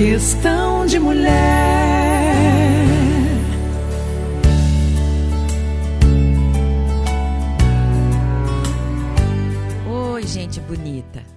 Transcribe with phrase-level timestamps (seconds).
[0.00, 1.59] Questão de mulher.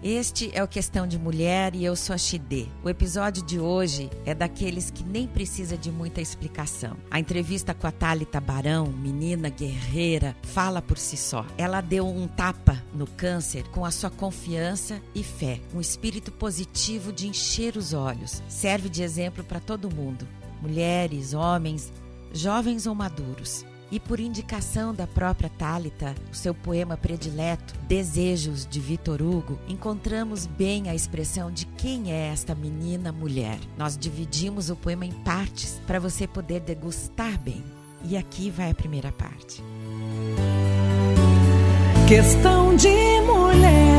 [0.03, 2.67] Este é o Questão de Mulher e eu sou a Xidê.
[2.83, 6.97] O episódio de hoje é daqueles que nem precisa de muita explicação.
[7.09, 11.45] A entrevista com a Thalita Barão, menina guerreira, fala por si só.
[11.57, 17.11] Ela deu um tapa no câncer com a sua confiança e fé, um espírito positivo
[17.11, 18.43] de encher os olhos.
[18.47, 20.27] Serve de exemplo para todo mundo.
[20.61, 21.91] Mulheres, homens,
[22.33, 23.65] jovens ou maduros.
[23.93, 30.47] E por indicação da própria Tálita, o seu poema predileto, Desejos de Vitor Hugo, encontramos
[30.47, 33.59] bem a expressão de quem é esta menina mulher.
[33.77, 37.63] Nós dividimos o poema em partes para você poder degustar bem.
[38.03, 39.63] E aqui vai a primeira parte.
[42.07, 43.92] Questão de mulher.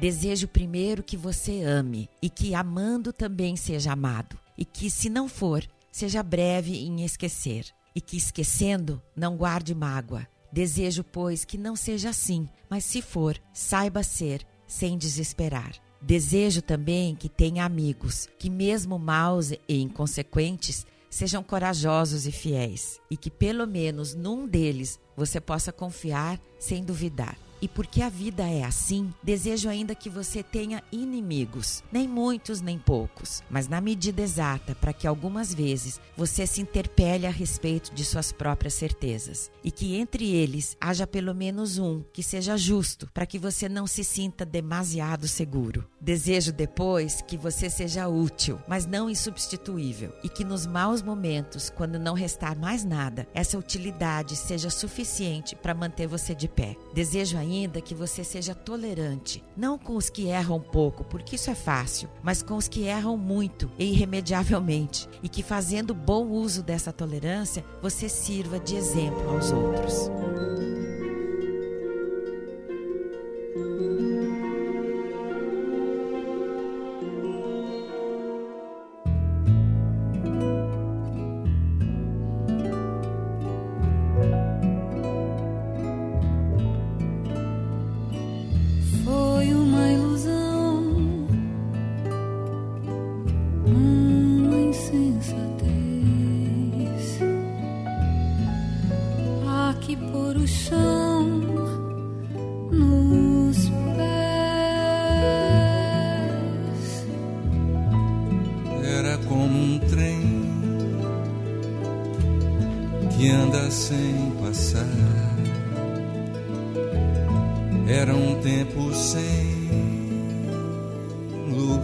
[0.00, 5.28] Desejo primeiro que você ame e que amando também seja amado, e que, se não
[5.28, 10.26] for, seja breve em esquecer, e que esquecendo não guarde mágoa.
[10.50, 15.74] Desejo, pois, que não seja assim, mas se for, saiba ser, sem desesperar.
[16.00, 23.18] Desejo também que tenha amigos, que, mesmo maus e inconsequentes, sejam corajosos e fiéis, e
[23.18, 27.36] que pelo menos num deles você possa confiar sem duvidar.
[27.62, 32.78] E porque a vida é assim, desejo ainda que você tenha inimigos, nem muitos nem
[32.78, 38.02] poucos, mas na medida exata para que algumas vezes você se interpele a respeito de
[38.02, 43.26] suas próprias certezas e que entre eles haja pelo menos um que seja justo, para
[43.26, 45.86] que você não se sinta demasiado seguro.
[46.00, 51.98] Desejo depois que você seja útil, mas não insubstituível, e que nos maus momentos, quando
[51.98, 56.74] não restar mais nada, essa utilidade seja suficiente para manter você de pé.
[56.94, 61.50] Desejo ainda ainda que você seja tolerante, não com os que erram pouco, porque isso
[61.50, 66.62] é fácil, mas com os que erram muito e irremediavelmente, e que fazendo bom uso
[66.62, 70.10] dessa tolerância, você sirva de exemplo aos outros.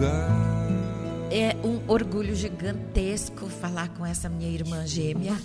[0.07, 0.36] sky.
[3.67, 5.33] Falar com essa minha irmã gêmea.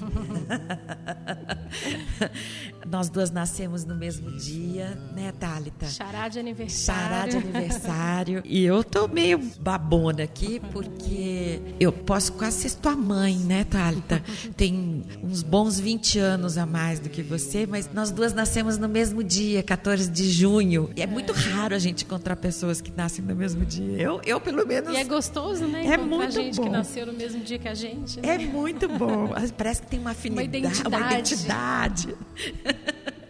[2.88, 5.86] Nós duas nascemos no mesmo dia, né, Thalita?
[5.86, 7.02] Chará de aniversário.
[7.02, 8.42] Chará de aniversário.
[8.44, 14.22] e eu tô meio babona aqui, porque eu posso quase ser tua mãe, né, Thalita?
[14.56, 18.88] Tem uns bons 20 anos a mais do que você, mas nós duas nascemos no
[18.88, 20.90] mesmo dia, 14 de junho.
[20.94, 23.96] E é muito raro a gente encontrar pessoas que nascem no mesmo dia.
[23.96, 24.92] Eu, eu pelo menos.
[24.92, 25.86] E é gostoso, né?
[25.86, 26.64] É muito gente bom.
[26.64, 28.20] que nasceu no mesmo dia que a gente.
[28.20, 28.34] Né?
[28.34, 29.30] É muito bom.
[29.56, 31.02] Parece que tem uma afinidade, uma identidade.
[31.02, 32.16] Uma identidade.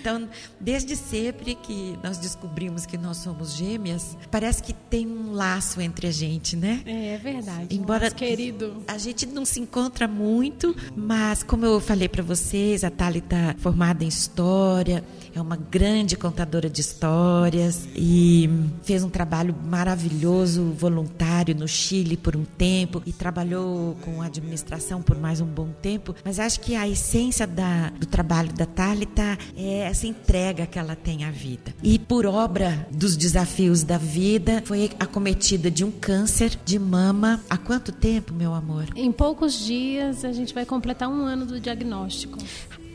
[0.00, 0.28] Então,
[0.58, 6.06] desde sempre que nós descobrimos que nós somos gêmeas, parece que tem um laço entre
[6.06, 6.82] a gente, né?
[6.86, 7.76] É, é verdade.
[7.76, 8.82] Embora querido.
[8.88, 13.54] a gente não se encontra muito, mas como eu falei para vocês, a Thalita está
[13.58, 18.48] formada em história, é uma grande contadora de histórias e
[18.82, 25.18] fez um trabalho maravilhoso, voluntário no Chile por um tempo e trabalhou com administração por
[25.18, 26.14] mais um bom tempo.
[26.24, 30.94] Mas acho que a essência da, do trabalho da Thalita é essa entrega que ela
[30.94, 31.74] tem à vida.
[31.82, 37.40] E por obra dos desafios da vida, foi acometida de um câncer de mama.
[37.50, 38.86] Há quanto tempo, meu amor?
[38.94, 42.38] Em poucos dias a gente vai completar um ano do diagnóstico.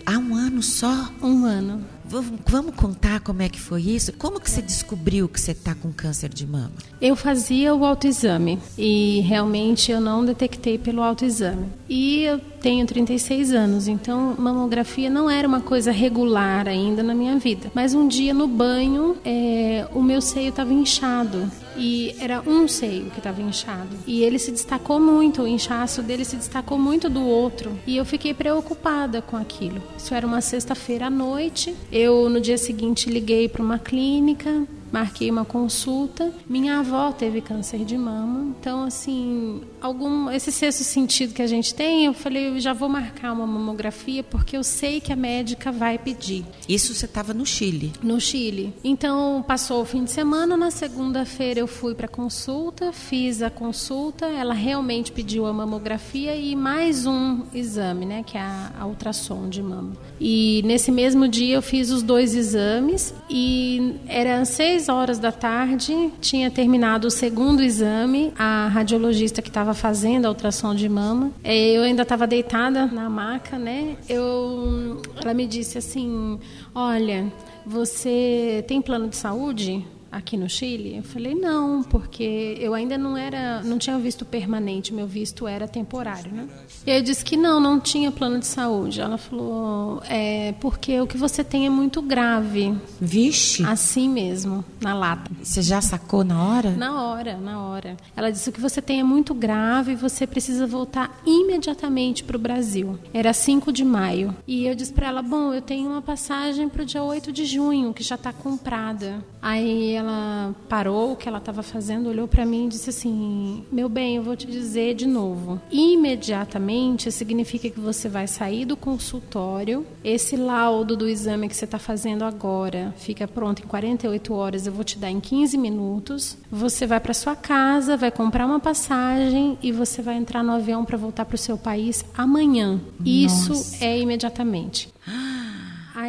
[0.05, 1.09] Há um ano só?
[1.21, 1.83] Um ano.
[2.07, 4.13] Vamos contar como é que foi isso?
[4.13, 6.71] Como que você descobriu que você está com câncer de mama?
[7.01, 11.67] Eu fazia o autoexame e realmente eu não detectei pelo autoexame.
[11.89, 17.37] E eu tenho 36 anos, então mamografia não era uma coisa regular ainda na minha
[17.37, 17.71] vida.
[17.73, 23.11] Mas um dia no banho, é, o meu seio estava inchado e era um seio
[23.11, 23.95] que estava inchado.
[24.07, 27.77] E ele se destacou muito, o inchaço dele se destacou muito do outro.
[27.85, 29.81] E eu fiquei preocupada com aquilo.
[29.97, 31.75] Isso era uma sexta-feira à noite.
[31.97, 36.29] Eu no dia seguinte liguei para uma clínica, marquei uma consulta.
[36.45, 41.73] Minha avó teve câncer de mama, então assim, algum esse sexto sentido que a gente
[41.73, 45.71] tem, eu falei, eu já vou marcar uma mamografia porque eu sei que a médica
[45.71, 46.43] vai pedir.
[46.67, 47.93] Isso você estava no Chile?
[48.01, 48.73] No Chile.
[48.83, 54.25] Então passou o fim de semana, na segunda-feira eu fui para consulta, fiz a consulta,
[54.25, 59.47] ela realmente pediu a mamografia e mais um exame, né, que é a, a ultrassom
[59.47, 59.93] de mama.
[60.19, 66.11] E nesse mesmo dia eu fiz os dois exames e era seis horas da tarde,
[66.19, 71.55] tinha terminado o segundo exame, a radiologista que estava fazendo a ultrassom de mama, é,
[71.71, 73.97] eu ainda estava deitada na maca, né?
[74.09, 76.39] Eu, ela me disse assim,
[76.73, 77.31] olha,
[77.65, 79.85] você tem plano de saúde?
[80.15, 80.97] Aqui no Chile?
[80.97, 85.67] Eu falei não, porque eu ainda não era, não tinha visto permanente, meu visto era
[85.67, 86.47] temporário, né?
[86.85, 89.01] E aí eu disse que não, não tinha plano de saúde.
[89.01, 92.75] Ela falou, é porque o que você tem é muito grave.
[92.99, 93.65] Vixe.
[93.65, 95.31] Assim mesmo, na lata.
[95.43, 96.71] Você já sacou na hora?
[96.71, 97.97] Na hora, na hora.
[98.15, 102.37] Ela disse o que você tem é muito grave, e você precisa voltar imediatamente para
[102.37, 102.97] o Brasil.
[103.13, 104.35] Era 5 de maio.
[104.47, 107.45] E eu disse para ela, bom, eu tenho uma passagem para o dia 8 de
[107.45, 109.23] junho, que já está comprada.
[109.41, 113.65] Aí ela ela parou o que ela estava fazendo, olhou para mim e disse assim:
[113.71, 115.59] Meu bem, eu vou te dizer de novo.
[115.71, 119.85] Imediatamente significa que você vai sair do consultório.
[120.03, 124.67] Esse laudo do exame que você está fazendo agora fica pronto em 48 horas.
[124.67, 126.37] Eu vou te dar em 15 minutos.
[126.51, 130.85] Você vai para sua casa, vai comprar uma passagem e você vai entrar no avião
[130.85, 132.79] para voltar para o seu país amanhã.
[132.99, 133.53] Nossa.
[133.53, 134.93] Isso é imediatamente.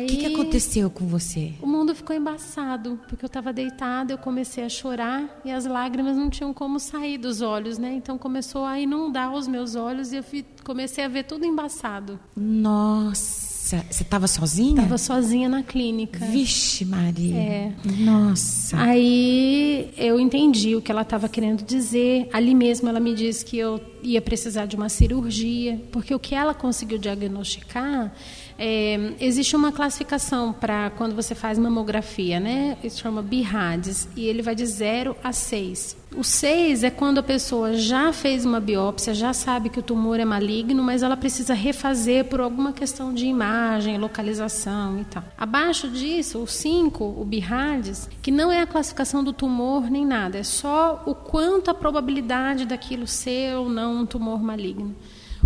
[0.04, 1.52] O que, que, aconteceu com você?
[1.60, 6.16] O mundo ficou embaçado, porque eu estava deitada, eu comecei a chorar e as lágrimas
[6.16, 7.94] não tinham como sair dos olhos, né?
[7.94, 10.24] Então começou a inundar os meus olhos e eu
[10.64, 12.18] comecei a ver tudo embaçado.
[12.36, 14.82] Nossa, você estava sozinha?
[14.82, 16.24] Estava sozinha na clínica.
[16.26, 17.36] Vixe, Maria.
[17.36, 17.72] É.
[17.98, 18.80] Nossa.
[18.80, 22.28] Aí eu entendi o que ela estava querendo dizer.
[22.32, 26.32] Ali mesmo ela me disse que eu ia precisar de uma cirurgia, porque o que
[26.34, 28.12] ela conseguiu diagnosticar
[28.58, 32.76] é, existe uma classificação para quando você faz mamografia, né?
[32.82, 35.96] Isso chama BIRADS, e ele vai de 0 a 6.
[36.16, 40.18] O 6 é quando a pessoa já fez uma biópsia, já sabe que o tumor
[40.18, 45.22] é maligno, mas ela precisa refazer por alguma questão de imagem, localização e tal.
[45.36, 50.38] Abaixo disso, o 5, o BIRADS, que não é a classificação do tumor nem nada,
[50.38, 54.94] é só o quanto a probabilidade daquilo ser ou não um tumor maligno.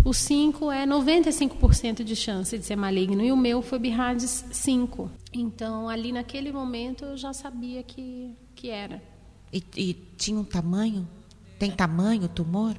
[0.03, 5.11] O 5 é 95% de chance de ser maligno e o meu foi BIRADS 5.
[5.31, 9.01] Então, ali naquele momento eu já sabia que, que era.
[9.53, 11.07] E, e tinha um tamanho?
[11.59, 12.75] Tem tamanho o tumor?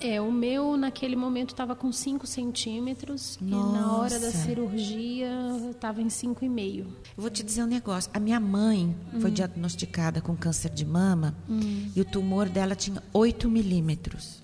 [0.00, 3.68] É, o meu naquele momento estava com 5 centímetros Nossa.
[3.68, 5.30] e na hora da cirurgia
[5.70, 6.78] estava em 5,5.
[6.80, 6.86] Eu
[7.16, 8.10] vou te dizer um negócio.
[8.14, 9.20] A minha mãe hum.
[9.20, 11.90] foi diagnosticada com câncer de mama hum.
[11.94, 14.42] e o tumor dela tinha 8 milímetros.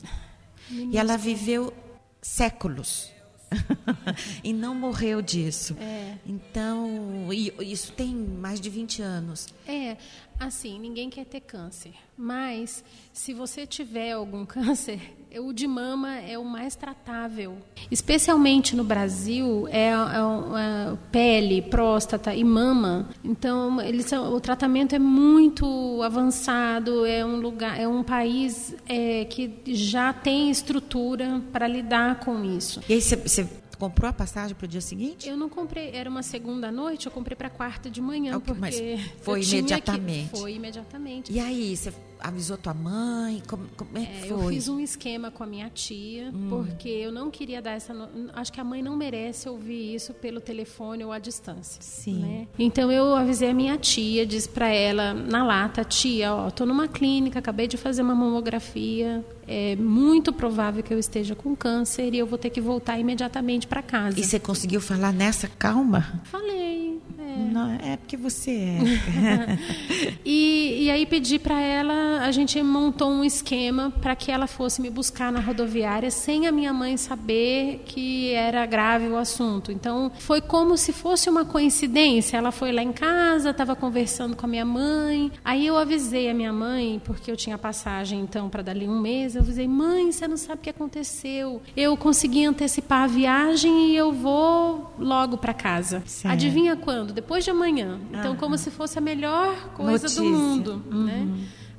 [0.71, 1.73] E ela viveu
[2.21, 3.11] séculos.
[4.45, 5.77] e não morreu disso.
[5.81, 6.17] É.
[6.25, 9.49] Então, isso tem mais de 20 anos.
[9.67, 9.97] É,
[10.41, 11.93] assim, ninguém quer ter câncer.
[12.17, 12.83] Mas,
[13.13, 14.99] se você tiver algum câncer,
[15.39, 17.59] o de mama é o mais tratável.
[17.91, 23.09] Especialmente no Brasil, é, é, é pele, próstata e mama.
[23.23, 27.05] Então, eles, o tratamento é muito avançado.
[27.05, 32.81] É um lugar, é um país é, que já tem estrutura para lidar com isso.
[32.89, 33.49] E aí você
[33.81, 35.27] comprou a passagem para o dia seguinte?
[35.27, 38.61] Eu não comprei, era uma segunda noite, eu comprei para quarta de manhã, okay, porque
[38.61, 38.77] mas
[39.23, 40.31] foi imediatamente.
[40.31, 41.33] Que, foi imediatamente.
[41.33, 41.91] E aí, você
[42.23, 43.43] avisou tua mãe?
[43.47, 44.31] Como, como é, que foi?
[44.31, 46.47] Eu fiz um esquema com a minha tia, hum.
[46.49, 47.95] porque eu não queria dar essa.
[48.35, 51.81] Acho que a mãe não merece ouvir isso pelo telefone ou à distância.
[51.81, 52.21] Sim.
[52.21, 52.49] Né?
[52.59, 56.89] Então eu avisei a minha tia, disse para ela na lata: tia, ó, tô numa
[56.89, 62.19] clínica, acabei de fazer uma mamografia, é muito provável que eu esteja com câncer e
[62.19, 64.19] eu vou ter que voltar imediatamente para casa.
[64.19, 66.21] E você conseguiu falar nessa calma?
[66.25, 66.90] Falei.
[67.31, 69.59] É, Não, é porque você é.
[70.25, 74.81] e, e aí pedi para ela, a gente montou um esquema para que ela fosse
[74.81, 79.73] me buscar na rodoviária sem a minha mãe saber que era grave o assunto.
[79.73, 82.37] Então foi como se fosse uma coincidência.
[82.37, 85.31] Ela foi lá em casa, estava conversando com a minha mãe.
[85.45, 89.35] Aí eu avisei a minha mãe, porque eu tinha passagem então para dali um mês.
[89.35, 91.63] Eu avisei, mãe, você não sabe o que aconteceu.
[91.77, 96.03] Eu consegui antecipar a viagem e eu vou logo para casa.
[96.07, 96.33] Certo.
[96.33, 97.13] Adivinha quando?
[97.21, 98.01] Depois de amanhã.
[98.13, 100.23] Então, como se fosse a melhor coisa Notícia.
[100.23, 101.05] do mundo, uhum.
[101.05, 101.29] né?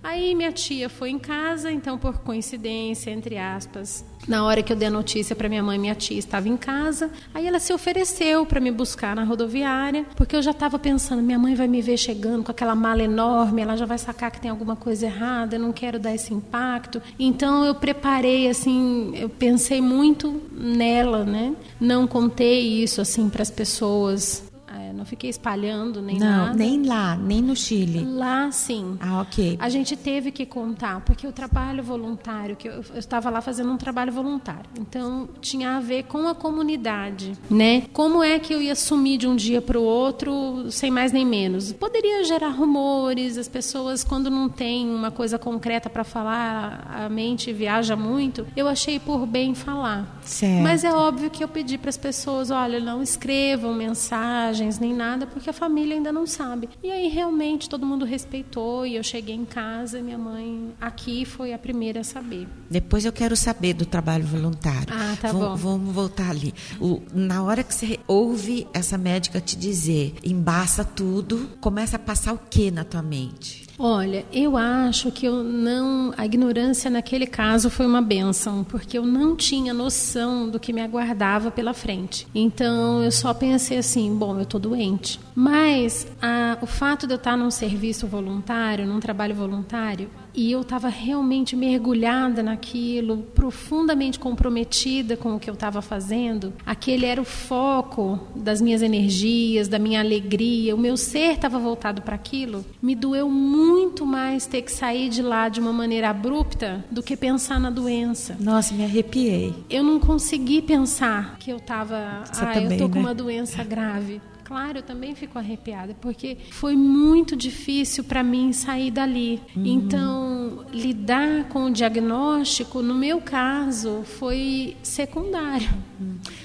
[0.03, 4.77] Aí minha tia foi em casa, então por coincidência, entre aspas, na hora que eu
[4.77, 7.11] dei a notícia para minha mãe, minha tia estava em casa.
[7.33, 11.37] Aí ela se ofereceu para me buscar na rodoviária, porque eu já estava pensando, minha
[11.37, 14.49] mãe vai me ver chegando com aquela mala enorme, ela já vai sacar que tem
[14.49, 17.01] alguma coisa errada, eu não quero dar esse impacto.
[17.19, 21.55] Então eu preparei assim, eu pensei muito nela, né?
[21.79, 24.50] Não contei isso assim para as pessoas
[24.93, 26.57] não fiquei espalhando nem não, nada.
[26.57, 28.05] nem lá, nem no Chile.
[28.05, 28.97] Lá, sim.
[28.99, 29.57] Ah, ok.
[29.59, 33.71] A gente teve que contar, porque o trabalho voluntário, que eu, eu estava lá fazendo
[33.71, 37.83] um trabalho voluntário, então tinha a ver com a comunidade, né?
[37.93, 41.25] Como é que eu ia sumir de um dia para o outro, sem mais nem
[41.25, 41.71] menos?
[41.73, 47.51] Poderia gerar rumores, as pessoas, quando não tem uma coisa concreta para falar, a mente
[47.53, 48.45] viaja muito.
[48.55, 50.19] Eu achei por bem falar.
[50.23, 50.61] Certo.
[50.61, 55.27] Mas é óbvio que eu pedi para as pessoas, olha, não escrevam mensagens nem nada,
[55.27, 56.67] porque a família ainda não sabe.
[56.83, 61.23] E aí realmente todo mundo respeitou e eu cheguei em casa e minha mãe aqui
[61.23, 62.47] foi a primeira a saber.
[62.69, 64.87] Depois eu quero saber do trabalho voluntário.
[64.91, 65.55] Ah, tá bom.
[65.55, 66.53] Vamos voltar ali.
[66.79, 72.33] O, na hora que você ouve essa médica te dizer, embaça tudo, começa a passar
[72.33, 73.70] o que na tua mente?
[73.83, 76.13] Olha, eu acho que eu não.
[76.15, 80.81] A ignorância naquele caso foi uma benção, porque eu não tinha noção do que me
[80.81, 82.27] aguardava pela frente.
[82.35, 85.19] Então eu só pensei assim: bom, eu estou doente.
[85.33, 90.61] Mas a, o fato de eu estar num serviço voluntário, num trabalho voluntário, e eu
[90.61, 96.53] estava realmente mergulhada naquilo, profundamente comprometida com o que eu estava fazendo.
[96.65, 100.75] Aquele era o foco das minhas energias, da minha alegria.
[100.75, 102.65] O meu ser estava voltado para aquilo.
[102.81, 107.17] Me doeu muito mais ter que sair de lá de uma maneira abrupta do que
[107.17, 108.37] pensar na doença.
[108.39, 109.53] Nossa, me arrepiei.
[109.69, 113.01] Eu não consegui pensar que eu estava, ah, também, eu tô com né?
[113.01, 114.21] uma doença grave.
[114.51, 119.41] Claro, eu também fico arrepiada, porque foi muito difícil para mim sair dali.
[119.55, 125.69] Então, lidar com o diagnóstico, no meu caso, foi secundário.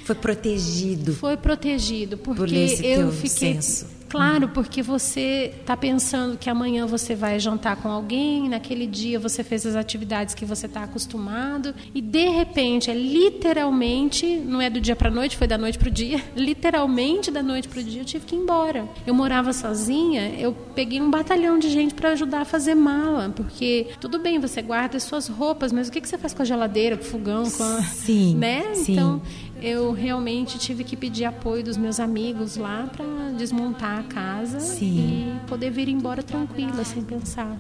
[0.04, 1.14] Foi protegido.
[1.14, 3.54] Foi protegido, porque Por eu fiquei.
[3.54, 3.95] senso.
[4.16, 9.44] Claro, porque você está pensando que amanhã você vai jantar com alguém, naquele dia você
[9.44, 14.80] fez as atividades que você está acostumado, e de repente, é literalmente, não é do
[14.80, 17.82] dia para a noite, foi da noite para o dia, literalmente da noite para o
[17.82, 18.88] dia eu tive que ir embora.
[19.06, 23.88] Eu morava sozinha, eu peguei um batalhão de gente para ajudar a fazer mala, porque
[24.00, 26.44] tudo bem, você guarda as suas roupas, mas o que, que você faz com a
[26.44, 28.75] geladeira, com o fogão, com a, Sim, né?
[28.75, 28.92] sim.
[28.92, 29.20] Então,
[29.62, 35.36] eu realmente tive que pedir apoio dos meus amigos lá para desmontar a casa Sim.
[35.44, 37.58] e poder vir embora tranquila, sem pensar.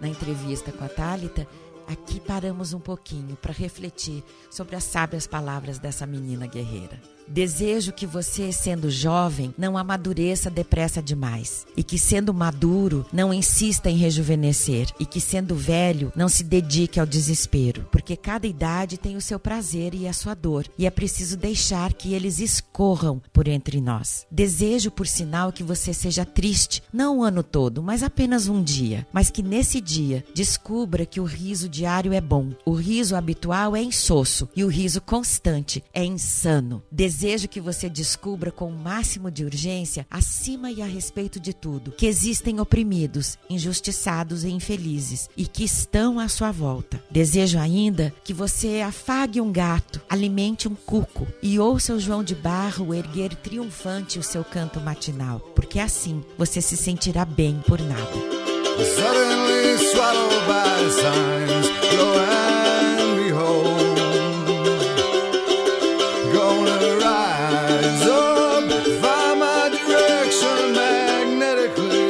[0.00, 1.46] Na entrevista com a aqui
[2.26, 7.00] paramos um pouquinho para refletir sobre as sábias palavras dessa menina guerreira.
[7.28, 11.66] Desejo que você, sendo jovem, não amadureça depressa demais.
[11.76, 14.88] E que, sendo maduro, não insista em rejuvenescer.
[15.00, 17.88] E que, sendo velho, não se dedique ao desespero.
[17.90, 20.66] Porque cada idade tem o seu prazer e a sua dor.
[20.78, 24.24] E é preciso deixar que eles escorram por entre nós.
[24.30, 29.04] Desejo, por sinal, que você seja triste, não o ano todo, mas apenas um dia.
[29.12, 32.50] Mas que nesse dia descubra que o riso diário é bom.
[32.64, 34.48] O riso habitual é insosso.
[34.56, 36.82] E o riso constante é insano.
[36.90, 41.92] Desejo que você descubra com o máximo de urgência, acima e a respeito de tudo,
[41.92, 47.02] que existem oprimidos, injustiçados e infelizes e que estão à sua volta.
[47.10, 52.34] Desejo ainda que você afague um gato, alimente um cuco e ouça o João de
[52.34, 58.46] Barro erguer triunfante o seu canto matinal, porque assim você se sentirá bem por nada.
[58.84, 61.75] suddenly swallowed by signs.
[61.94, 63.98] Lo and behold,
[66.32, 68.70] gonna rise up,
[69.02, 72.06] find my direction magnetically.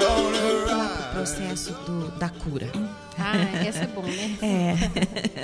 [0.00, 1.08] Gonna O rise.
[1.14, 2.68] processo do- da cura.
[3.18, 4.36] Ah, essa é bom, né?
[4.42, 4.76] É.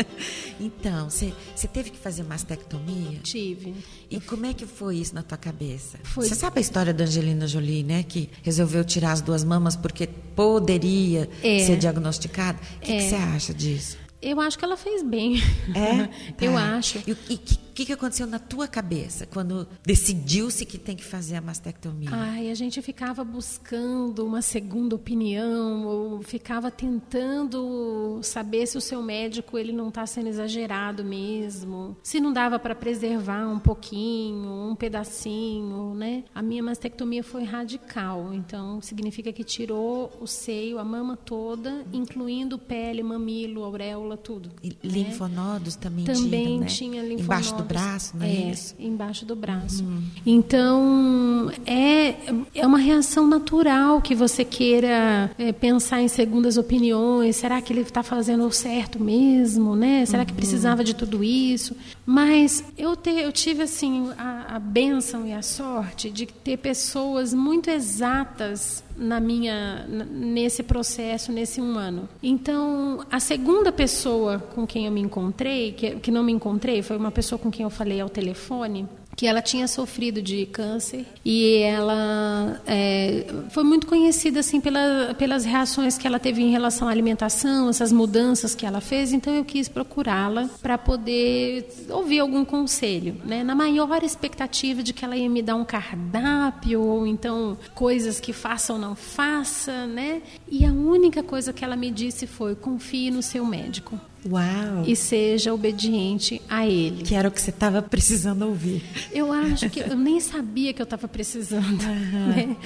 [0.61, 1.33] então, você
[1.73, 3.19] teve que fazer mastectomia?
[3.23, 3.75] Tive.
[4.11, 5.99] E como é que foi isso na tua cabeça?
[6.03, 8.03] Foi- Você sabe a história da Angelina Jolie, né?
[8.03, 11.59] Que resolveu tirar as duas mamas porque poderia É.
[11.65, 12.59] ser diagnosticada.
[12.77, 13.01] O que É.
[13.09, 13.97] você acha disso?
[14.21, 15.37] Eu acho que ela fez bem.
[15.75, 16.09] É?
[16.45, 16.77] Eu Tá.
[16.77, 16.99] acho.
[17.07, 21.37] E, e que, que, que aconteceu na tua cabeça quando decidiu-se que tem que fazer
[21.37, 22.09] a mastectomia?
[22.11, 29.01] Ai, a gente ficava buscando uma segunda opinião, ou ficava tentando saber se o seu
[29.01, 34.75] médico ele não está sendo exagerado mesmo, se não dava para preservar um pouquinho, um
[34.75, 36.25] pedacinho, né?
[36.35, 42.59] A minha mastectomia foi radical, então significa que tirou o seio, a mama toda, incluindo
[42.59, 44.51] pele, mamilo, auréola, tudo.
[44.65, 44.75] E né?
[44.83, 46.67] linfonodos também, Também tinha, né?
[46.67, 47.25] tinha linfonodos.
[47.25, 48.75] Embaixo do braço, não é, é isso?
[48.79, 49.85] embaixo do braço.
[50.25, 52.15] Então, é,
[52.55, 57.37] é uma reação natural que você queira é, pensar em segundas opiniões.
[57.37, 60.05] Será que ele está fazendo o certo mesmo, né?
[60.07, 61.77] Será que precisava de tudo isso?
[62.05, 67.35] Mas eu, te, eu tive, assim, a, a bênção e a sorte de ter pessoas
[67.35, 72.09] muito exatas na minha nesse processo nesse um ano.
[72.23, 76.97] Então a segunda pessoa com quem eu me encontrei que, que não me encontrei foi
[76.97, 78.87] uma pessoa com quem eu falei ao telefone
[79.19, 85.45] que ela tinha sofrido de câncer e ela é, foi muito conhecida assim pela, pelas
[85.45, 89.13] reações que ela teve em relação à alimentação, essas mudanças que ela fez.
[89.13, 93.43] Então eu quis procurá-la para poder ouvir algum conselho, né?
[93.43, 98.33] Na maior expectativa de que ela ia me dar um cardápio ou então coisas que
[98.33, 100.23] faça ou não faça, né?
[100.49, 104.85] E a única coisa que ela me disse foi: confie no seu médico Uau!
[104.87, 107.03] e seja obediente a ele.
[107.03, 108.83] Que era o que você estava precisando ouvir.
[109.13, 111.83] Eu acho que eu nem sabia que eu estava precisando.
[111.85, 112.57] né?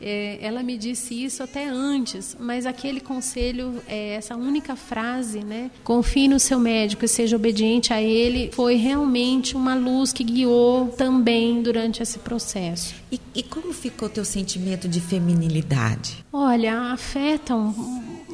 [0.00, 5.70] É, ela me disse isso até antes, mas aquele conselho, é, essa única frase, né?
[5.84, 10.88] Confie no seu médico e seja obediente a ele, foi realmente uma luz que guiou
[10.88, 12.94] também durante esse processo.
[13.12, 16.24] E, e como ficou teu sentimento de feminilidade?
[16.32, 17.74] Olha, afetam.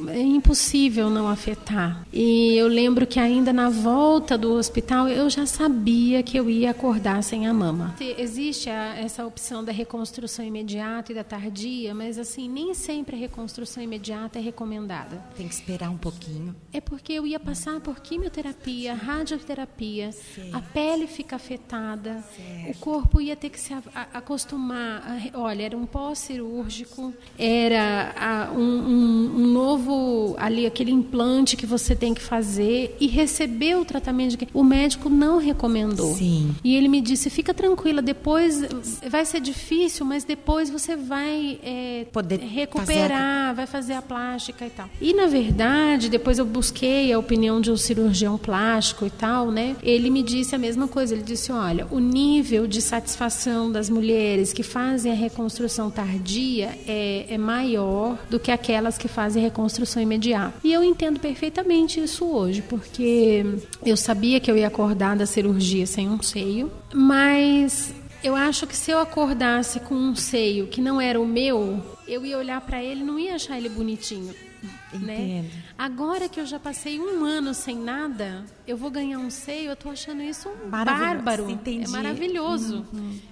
[0.09, 2.05] É impossível não afetar.
[2.13, 6.71] E eu lembro que ainda na volta do hospital eu já sabia que eu ia
[6.71, 7.95] acordar sem a mama.
[8.17, 13.19] Existe a, essa opção da reconstrução imediata e da tardia, mas assim, nem sempre a
[13.19, 15.21] reconstrução imediata é recomendada.
[15.35, 16.55] Tem que esperar um pouquinho.
[16.73, 20.09] É porque eu ia passar por quimioterapia, radioterapia,
[20.53, 22.23] a pele fica afetada,
[22.69, 25.03] o corpo ia ter que se a- a- acostumar.
[25.33, 29.86] a olha, era um pós-cirúrgico, era a- um, um- um novo
[30.37, 34.37] ali aquele implante que você tem que fazer e receber o tratamento.
[34.37, 34.47] De...
[34.53, 36.15] O médico não recomendou.
[36.15, 36.55] Sim.
[36.63, 38.61] E ele me disse: fica tranquila, depois
[39.09, 44.69] vai ser difícil, mas depois você vai é, Poder recuperar, vai fazer a plástica e
[44.69, 44.89] tal.
[45.01, 49.75] E na verdade, depois eu busquei a opinião de um cirurgião plástico e tal, né?
[49.83, 51.13] Ele me disse a mesma coisa.
[51.13, 57.25] Ele disse: olha, o nível de satisfação das mulheres que fazem a reconstrução tardia é,
[57.29, 59.47] é maior do que aquelas que fazem a
[59.77, 60.53] reconstrução imediata.
[60.63, 63.45] E eu entendo perfeitamente isso hoje, porque
[63.85, 68.75] eu sabia que eu ia acordar da cirurgia sem um seio, mas eu acho que
[68.75, 72.83] se eu acordasse com um seio que não era o meu, eu ia olhar para
[72.83, 74.33] ele não ia achar ele bonitinho.
[74.93, 75.15] Né?
[75.15, 75.49] Entendo.
[75.77, 79.75] Agora que eu já passei um ano sem nada, eu vou ganhar um seio, eu
[79.75, 81.49] tô achando isso um bárbaro.
[81.49, 81.85] Entendi.
[81.85, 82.85] É maravilhoso.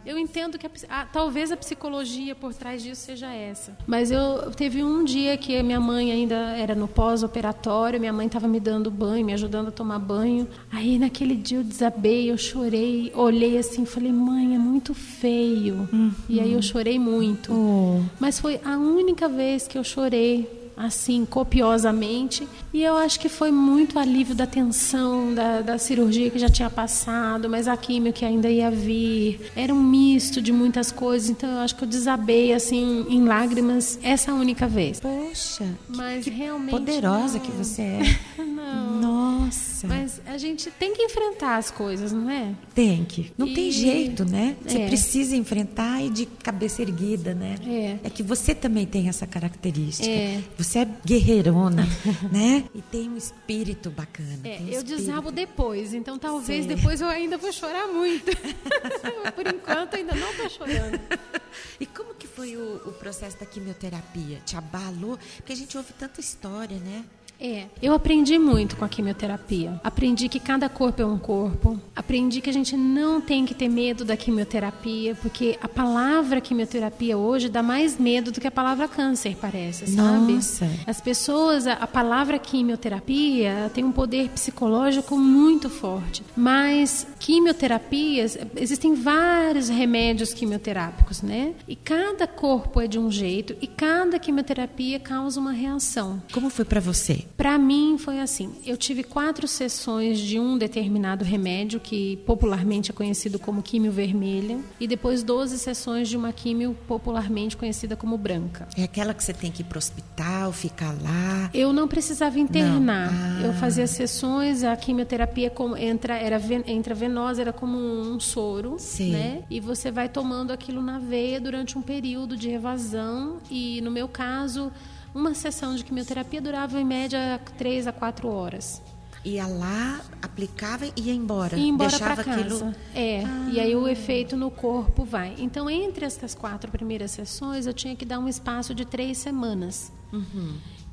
[0.05, 3.77] Eu entendo que a, ah, talvez a psicologia por trás disso seja essa.
[3.87, 8.27] Mas eu teve um dia que a minha mãe ainda era no pós-operatório, minha mãe
[8.27, 10.47] estava me dando banho, me ajudando a tomar banho.
[10.71, 15.87] Aí naquele dia eu desabei, eu chorei, olhei assim, falei: "Mãe, é muito feio".
[16.27, 17.53] E aí eu chorei muito.
[17.53, 18.03] Oh.
[18.19, 23.51] Mas foi a única vez que eu chorei assim copiosamente e eu acho que foi
[23.51, 28.25] muito alívio da tensão da, da cirurgia que já tinha passado mas a químio que
[28.25, 32.53] ainda ia vir era um misto de muitas coisas então eu acho que eu desabei
[32.53, 37.45] assim em lágrimas essa única vez Poxa, mas realmente poderosa não.
[37.45, 37.99] que você é.
[38.43, 39.87] não Nossa.
[39.87, 43.31] mas a gente tem que enfrentar as coisas não é Tem que.
[43.37, 44.55] Não tem E- jeito, né?
[44.65, 44.87] Você É.
[44.87, 47.55] precisa enfrentar e de cabeça erguida, né?
[48.03, 48.09] É.
[48.09, 50.07] que você também tem essa característica.
[50.09, 50.41] É.
[50.57, 51.87] Você é guerreirona,
[52.31, 52.65] né?
[52.73, 54.39] E tem um espírito bacana.
[54.43, 54.83] É, um eu espírito.
[54.85, 56.75] desabo depois, então talvez Sei.
[56.75, 58.25] depois eu ainda vou chorar muito.
[59.35, 60.99] Por enquanto ainda não estou chorando.
[61.79, 64.41] E como que foi o, o processo da quimioterapia?
[64.45, 65.17] Te abalou?
[65.37, 67.05] Porque a gente ouve tanta história, né?
[67.39, 69.79] É, eu aprendi muito com a quimioterapia.
[69.83, 71.79] Aprendi que cada corpo é um corpo.
[71.95, 77.17] Aprendi que a gente não tem que ter medo da quimioterapia, porque a palavra quimioterapia
[77.17, 80.33] hoje dá mais medo do que a palavra câncer, parece, sabe?
[80.33, 80.69] Nossa.
[80.87, 86.23] As pessoas, a, a palavra quimioterapia tem um poder psicológico muito forte.
[86.35, 91.53] Mas quimioterapias, existem vários remédios quimioterápicos, né?
[91.67, 96.21] E cada corpo é de um jeito e cada quimioterapia causa uma reação.
[96.31, 97.24] Como foi pra você?
[97.37, 98.53] Para mim foi assim.
[98.65, 104.59] Eu tive quatro sessões de um determinado remédio que popularmente é conhecido como químio vermelha
[104.79, 108.67] e depois 12 sessões de uma químio popularmente conhecida como branca.
[108.77, 111.49] É aquela que você tem que ir pro hospital, ficar lá.
[111.53, 113.11] Eu não precisava internar.
[113.11, 113.45] Não.
[113.45, 113.47] Ah.
[113.47, 119.11] Eu fazia sessões, a quimioterapia como entra era ven- intravenosa, era como um soro, Sim.
[119.11, 119.43] né?
[119.49, 124.07] E você vai tomando aquilo na veia durante um período de evasão e no meu
[124.07, 124.71] caso,
[125.15, 128.81] uma sessão de quimioterapia durava em média 3 a 4 horas.
[129.23, 131.57] Ia lá, aplicava e ia embora.
[131.57, 132.39] E embora Deixava casa.
[132.41, 132.75] aquilo.
[132.93, 135.33] É, e aí o efeito no corpo vai.
[135.39, 139.91] Então, entre essas quatro primeiras sessões, eu tinha que dar um espaço de três semanas.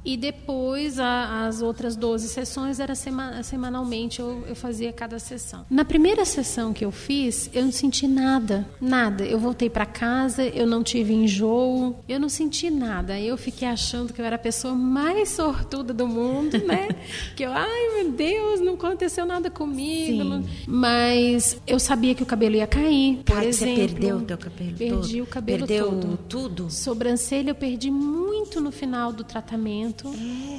[0.05, 5.65] E depois, a- as outras 12 sessões, era sema- semanalmente, eu, eu fazia cada sessão.
[5.71, 9.25] Na primeira sessão que eu fiz, eu não senti nada, nada.
[9.25, 13.19] Eu voltei para casa, eu não tive enjoo, eu não senti nada.
[13.21, 16.89] Eu fiquei achando que eu era a pessoa mais sortuda do mundo, né?
[17.37, 20.23] que eu, ai meu Deus, não aconteceu nada comigo.
[20.23, 20.45] Sim.
[20.67, 23.77] Mas eu sabia que o cabelo ia cair, por você exemplo.
[23.77, 25.23] perdeu o teu cabelo Perdi todo?
[25.23, 26.19] o cabelo Perdeu todo.
[26.29, 26.71] tudo?
[26.71, 29.92] Sobrancelha eu perdi muito no final do tratamento.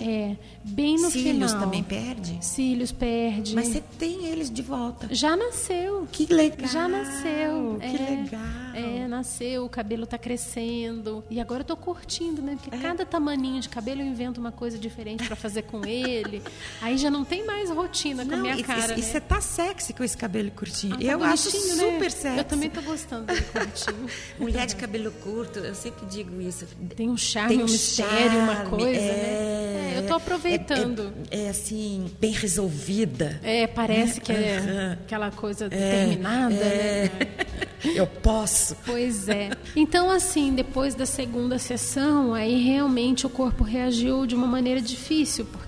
[0.02, 1.66] É, bem no Cílios final.
[1.66, 2.38] também perde?
[2.42, 3.56] Cílios perde.
[3.56, 5.08] Mas você tem eles de volta.
[5.12, 6.08] já nasceu.
[6.12, 6.68] Que legal.
[6.70, 7.78] Já nasceu.
[7.80, 8.42] Que é, legal.
[8.74, 11.24] É, nasceu, o cabelo tá crescendo.
[11.30, 12.54] E agora eu tô curtindo, né?
[12.54, 12.56] É.
[12.56, 16.42] Porque cada tamaninho de cabelo eu invento uma coisa diferente para fazer com ele.
[16.82, 18.94] Aí já não tem mais rotina com a Não, minha e, cara.
[18.94, 19.02] e, e né?
[19.02, 20.96] você tá sexy com esse cabelo curtinho.
[20.96, 21.60] Ah, tá eu acho né?
[21.76, 22.38] super sexy.
[22.38, 24.08] Eu também tô gostando dele curtinho.
[24.40, 26.66] Mulher de cabelo curto, eu sempre digo isso.
[26.96, 29.94] Tem um charme, Tem um mistério, uma coisa, é, né?
[29.96, 31.14] É, eu tô aproveitando.
[31.32, 33.40] É, é, assim, bem resolvida.
[33.44, 34.98] É, parece que é Aham.
[35.04, 37.10] aquela coisa determinada, É.
[37.20, 37.28] né?
[37.96, 38.78] Eu posso.
[38.86, 39.50] Pois é.
[39.76, 45.46] Então, assim, depois da segunda sessão, aí realmente o corpo reagiu de uma maneira difícil,
[45.52, 45.63] porque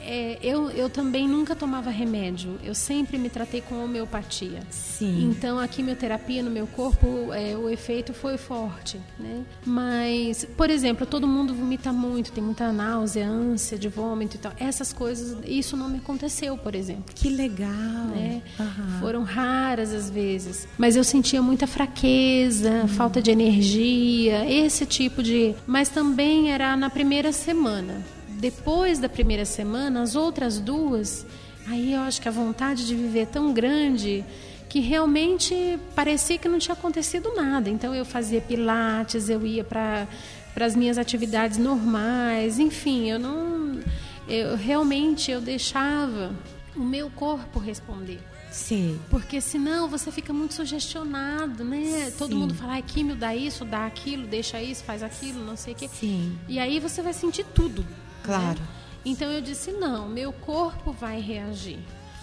[0.00, 2.58] é, eu, eu também nunca tomava remédio.
[2.64, 4.60] Eu sempre me tratei com homeopatia.
[4.70, 5.30] Sim.
[5.30, 9.44] Então, a quimioterapia no meu corpo, é, o efeito foi forte, né?
[9.64, 14.52] Mas, por exemplo, todo mundo vomita muito, tem muita náusea, ânsia de vômito e tal.
[14.58, 17.68] Essas coisas, isso não me aconteceu, por exemplo Que legal.
[17.68, 18.42] né?
[18.58, 18.98] Aham.
[19.00, 25.54] Foram raras às vezes, mas eu sentia muita fraqueza, falta de energia, esse tipo de.
[25.66, 28.02] Mas também era na primeira semana.
[28.38, 31.26] Depois da primeira semana, as outras duas,
[31.66, 34.24] aí eu acho que a vontade de viver é tão grande
[34.68, 37.68] que realmente parecia que não tinha acontecido nada.
[37.68, 40.06] Então eu fazia pilates, eu ia para
[40.54, 43.80] para as minhas atividades normais, enfim, eu não
[44.28, 46.32] eu realmente eu deixava
[46.76, 48.20] o meu corpo responder.
[48.50, 48.98] Sim.
[49.10, 52.12] Porque senão você fica muito sugestionado, né?
[52.16, 52.38] Todo Sim.
[52.38, 55.76] mundo fala, ah, químio dá isso, dá aquilo, deixa isso, faz aquilo, não sei o
[55.76, 55.88] quê.
[55.88, 56.36] Sim.
[56.48, 57.84] E aí você vai sentir tudo.
[58.28, 58.38] Né?
[58.38, 58.60] Claro.
[59.04, 61.78] Então eu disse, não, meu corpo vai reagir.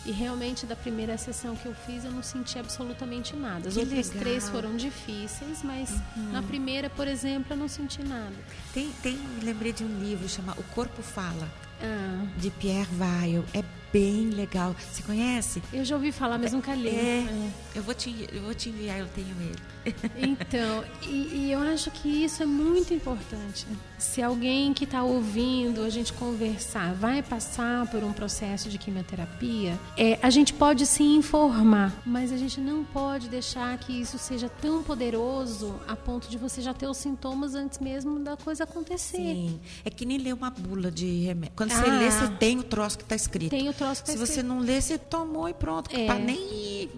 [0.05, 3.69] E realmente, da primeira sessão que eu fiz, eu não senti absolutamente nada.
[3.69, 4.21] As Que outras legal.
[4.23, 6.31] três foram difíceis, mas Uhum.
[6.31, 8.35] na primeira, por exemplo, eu não senti nada.
[8.71, 11.49] Tem, tem, lembrei de um livro chamado O Corpo Fala,
[11.81, 13.43] Ah, de Pierre Weil.
[13.53, 14.75] É bem legal.
[14.91, 15.61] Você conhece?
[15.73, 16.89] eu já ouvi falar, mas nunca li.
[16.89, 17.25] É.
[17.25, 17.49] É.
[17.75, 19.55] Eu vou te, eu vou te enviar, eu tenho ele.
[20.17, 23.67] Então, e, e eu acho que isso é muito importante.
[23.99, 29.77] Se alguém que está ouvindo a gente conversar vai passar por um processo de quimioterapia,
[29.95, 34.49] é, a gente pode se informar, mas a gente não pode deixar que isso seja
[34.49, 39.17] tão poderoso a ponto de você já ter os sintomas antes mesmo da coisa acontecer.
[39.17, 39.59] Sim.
[39.83, 41.53] É que nem ler uma bula de remédio.
[41.55, 41.99] Quando você Ah.
[41.99, 43.51] lê, você tem o troço que está escrito.
[43.51, 45.89] Tem o troço tá Se você não lê, você tomou e pronto.
[45.95, 46.05] É.
[46.05, 46.89] Pra nem.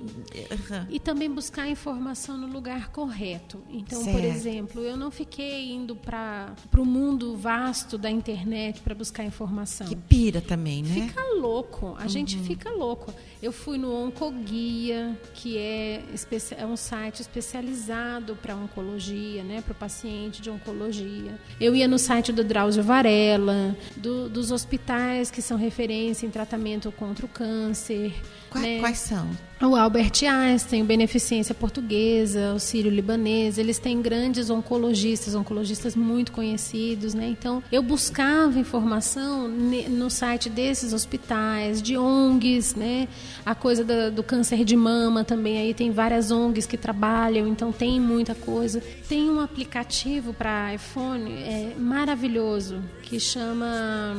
[0.51, 0.87] Aham.
[0.89, 3.59] E também buscar a informação no lugar correto.
[3.69, 4.25] Então, por Certo.
[4.25, 9.87] exemplo, eu não fiquei indo para o mundo vasto da internet para buscar informação.
[9.87, 11.07] Que pira também, né?
[11.07, 12.09] Fica louco, a Uhum.
[12.09, 13.13] gente fica louco.
[13.41, 16.03] Eu fui no Oncoguia, que é,
[16.57, 21.39] é um site especializado para oncologia, né, para o paciente de oncologia.
[21.59, 26.66] Eu ia no site do Drauzio Varela, do- dos hospitais que são referência em tratamento
[26.97, 28.13] contra o câncer.
[28.49, 28.79] Qua- né?
[28.79, 29.27] Quais são?
[29.61, 36.31] O Albert Einstein, o Beneficência Portuguesa, o Sírio Libanês, eles têm grandes oncologistas, oncologistas muito
[36.31, 37.27] conhecidos, né?
[37.27, 43.07] Então, eu buscava informação no site desses hospitais, de ONGs, né?
[43.45, 47.71] A coisa da- do câncer de mama também, aí tem várias ONGs que trabalham, então
[47.71, 48.79] tem muita coisa.
[49.09, 54.15] Tem um aplicativo para iPhone é, maravilhoso que chama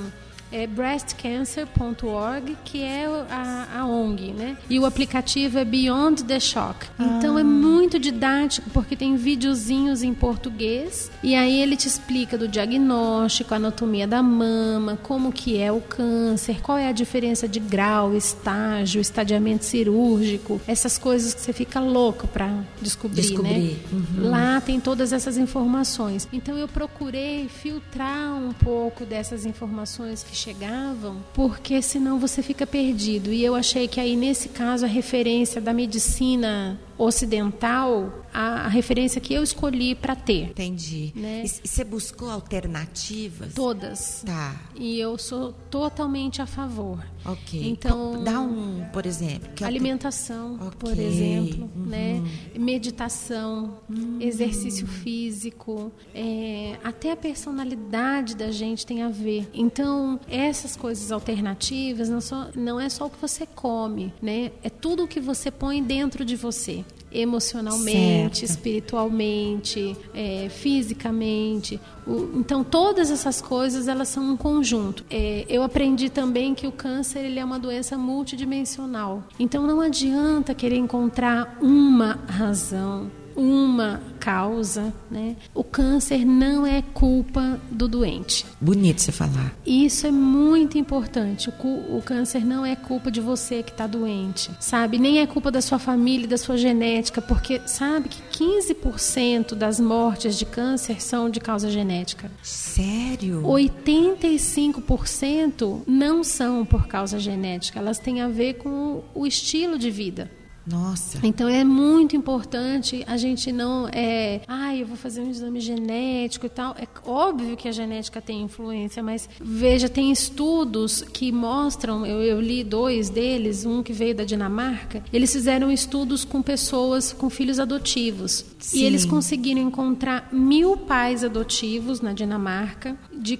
[0.50, 4.56] é breastcancer.org, que é a, a ONG, né?
[4.68, 6.86] E o aplicativo é Beyond the Shock.
[6.98, 12.48] Então é muito didático porque tem videozinhos em português e aí ele te explica do
[12.48, 18.14] diagnóstico, anatomia da mama, como que é o câncer, qual é a diferença de grau,
[18.14, 24.28] estágio, estadiamento cirúrgico, essas coisas que você fica louco para descobrir, Descobrir, né?
[24.28, 26.28] Lá tem todas essas informações.
[26.32, 33.32] Então eu procurei filtrar um pouco dessas informações que chegavam, porque senão você fica perdido.
[33.32, 39.20] E eu achei que aí nesse caso a referência da medicina ocidental, a, a referência
[39.20, 41.12] que eu escolhi para ter, Entendi.
[41.14, 41.44] Né?
[41.44, 43.54] E você buscou alternativas?
[43.54, 44.22] todas.
[44.26, 44.56] Tá.
[44.74, 47.04] E eu sou totalmente a favor.
[47.24, 47.68] Ok.
[47.70, 51.84] Então- Po- dá um, por exemplo, alter- Alimentação, Ok, por exemplo, uhum.
[51.86, 52.22] né?
[52.58, 53.78] meditação,
[54.20, 59.48] exercício físico, é, até a personalidade da gente tem a ver.
[59.52, 64.52] Então, essas coisas alternativas não, só, não é só o que você come, né?
[64.62, 66.84] É tudo o que você põe dentro de você.
[67.12, 68.50] Emocionalmente, Certo.
[68.50, 71.80] espiritualmente, é, fisicamente.
[72.06, 75.04] O- então, todas essas coisas elas são um conjunto.
[75.10, 79.22] É, eu aprendi também que o câncer ele é uma doença multidimensional.
[79.38, 84.92] Então, não adianta querer encontrar uma razão, uma causa.
[85.10, 85.36] Né?
[85.54, 88.44] O câncer não é culpa do doente.
[88.60, 89.54] Bonito você falar.
[89.64, 91.48] Isso é muito importante.
[91.48, 91.52] O,
[91.96, 94.98] o câncer não é culpa de você que está doente, sabe?
[94.98, 100.36] Nem é culpa da sua família, da sua genética, porque sabe que 15% das mortes
[100.36, 102.28] de câncer são de causa genética.
[102.42, 103.42] Sério?
[103.42, 110.30] 85% não são por causa genética, elas têm a ver com o estilo de vida.
[110.70, 111.18] Nossa.
[111.22, 116.46] Então é muito importante a gente não é, ah, eu vou fazer um exame genético
[116.46, 116.76] e tal.
[116.78, 122.40] É óbvio que a genética tem influência, mas veja, tem estudos que mostram, eu, eu
[122.40, 127.58] li dois deles, um que veio da Dinamarca, eles fizeram estudos com pessoas com filhos
[127.58, 128.44] adotivos.
[128.58, 128.80] Sim.
[128.80, 133.38] E eles conseguiram encontrar mil pais adotivos na Dinamarca de,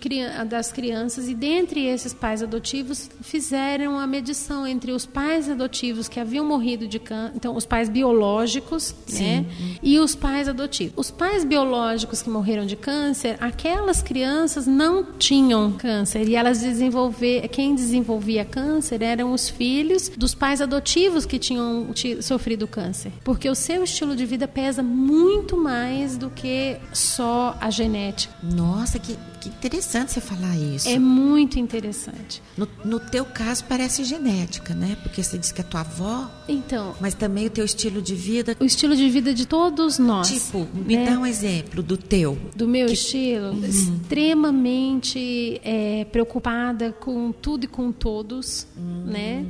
[0.48, 6.20] das crianças, e dentre esses pais adotivos fizeram a medição entre os pais adotivos que
[6.20, 9.44] haviam morrido de câncer, então os pais biológicos, né,
[9.82, 10.94] e os pais adotivos.
[10.96, 17.48] Os pais biológicos que morreram de câncer, aquelas crianças não tinham câncer e elas desenvolver,
[17.48, 23.48] quem desenvolvia câncer eram os filhos dos pais adotivos que tinham ti- sofrido câncer, porque
[23.48, 28.32] o seu estilo de vida pesa muito mais do que só a genética.
[28.42, 30.88] Nossa, que, que interessante você falar isso.
[30.88, 32.42] É muito interessante.
[32.56, 34.96] No, no teu caso parece genética, né?
[35.02, 38.56] Porque você disse que é tua avó, Então, mas também o teu estilo de vida.
[38.58, 40.28] o estilo de vida de todos nós.
[40.28, 41.06] Tipo, me né?
[41.10, 42.38] dá um exemplo do teu.
[42.54, 49.46] do meu estilo, extremamente é, preocupada com tudo e com todos, né?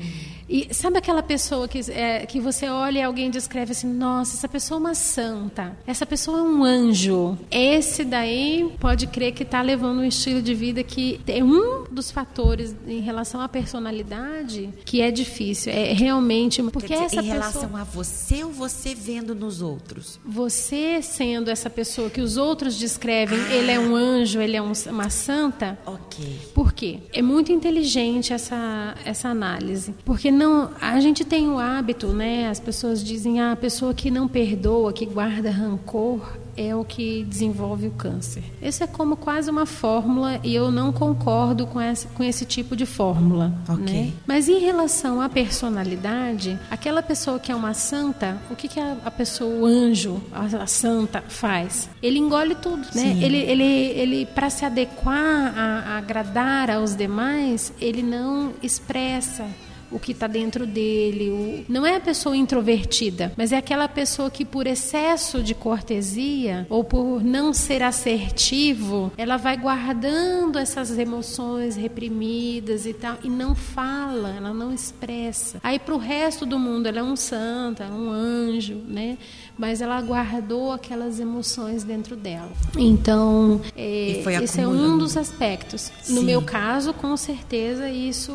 [0.48, 4.48] E sabe aquela pessoa que, é, que você olha e alguém descreve assim, nossa, essa
[4.48, 7.36] pessoa é uma santa, essa pessoa é um anjo.
[7.50, 12.10] Esse daí pode crer que está levando um estilo de vida que é um dos
[12.10, 15.72] fatores em relação à personalidade que é difícil.
[15.72, 20.18] É realmente porque dizer, essa em pessoa relação a você ou você vendo nos outros?
[20.24, 24.72] você sendo essa pessoa que os outros descrevem, ele é um anjo, ele é um-
[24.90, 26.24] uma santa, Ok.
[26.54, 27.00] por quê?
[27.12, 29.94] É muito inteligente essa, essa análise.
[30.04, 32.48] Porque não, a gente tem o hábito, né?
[32.48, 36.20] As pessoas dizem, ah, a pessoa que não perdoa, que guarda rancor,
[36.56, 38.42] é o que desenvolve o câncer.
[38.60, 42.74] Isso é como quase uma fórmula e eu não concordo com esse, com esse tipo
[42.74, 43.52] de fórmula.
[43.68, 43.84] Ok.
[43.84, 44.12] né?
[44.26, 48.96] Mas em relação à personalidade, aquela pessoa que é uma santa, o que, que a,
[49.04, 51.88] a pessoa, o anjo, a, a santa, faz?
[52.02, 53.02] Ele engole tudo, né?
[53.02, 53.22] Sim.
[53.22, 59.46] Ele, ele, ele para se adequar a, a agradar aos demais, ele não expressa
[59.90, 61.30] o que está dentro dele.
[61.30, 66.66] o- Não é a pessoa introvertida, mas é aquela pessoa que, por excesso de cortesia
[66.68, 73.54] ou por não ser assertivo, ela vai guardando essas emoções reprimidas e tal e não
[73.54, 75.58] fala, ela não expressa.
[75.62, 79.16] Aí, para o resto do mundo, ela é um santo, é um anjo, né?
[79.58, 82.52] Mas ela guardou aquelas emoções dentro dela.
[82.76, 85.90] Então, é, esse é um dos aspectos.
[86.08, 86.24] No Sim.
[86.24, 88.32] meu caso, com certeza, isso,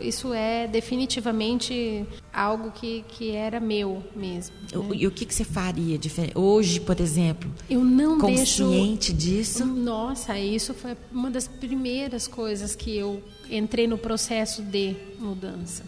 [0.00, 4.54] isso é definitivamente algo que, que era meu mesmo.
[4.72, 4.96] né?
[4.96, 6.38] E o que, que você faria diferente?
[6.38, 8.64] Hoje, por exemplo, Eu não deixo.
[8.64, 9.64] consciente disso?
[9.66, 15.82] Nossa, isso foi uma das primeiras coisas que eu entrei no processo de mudança.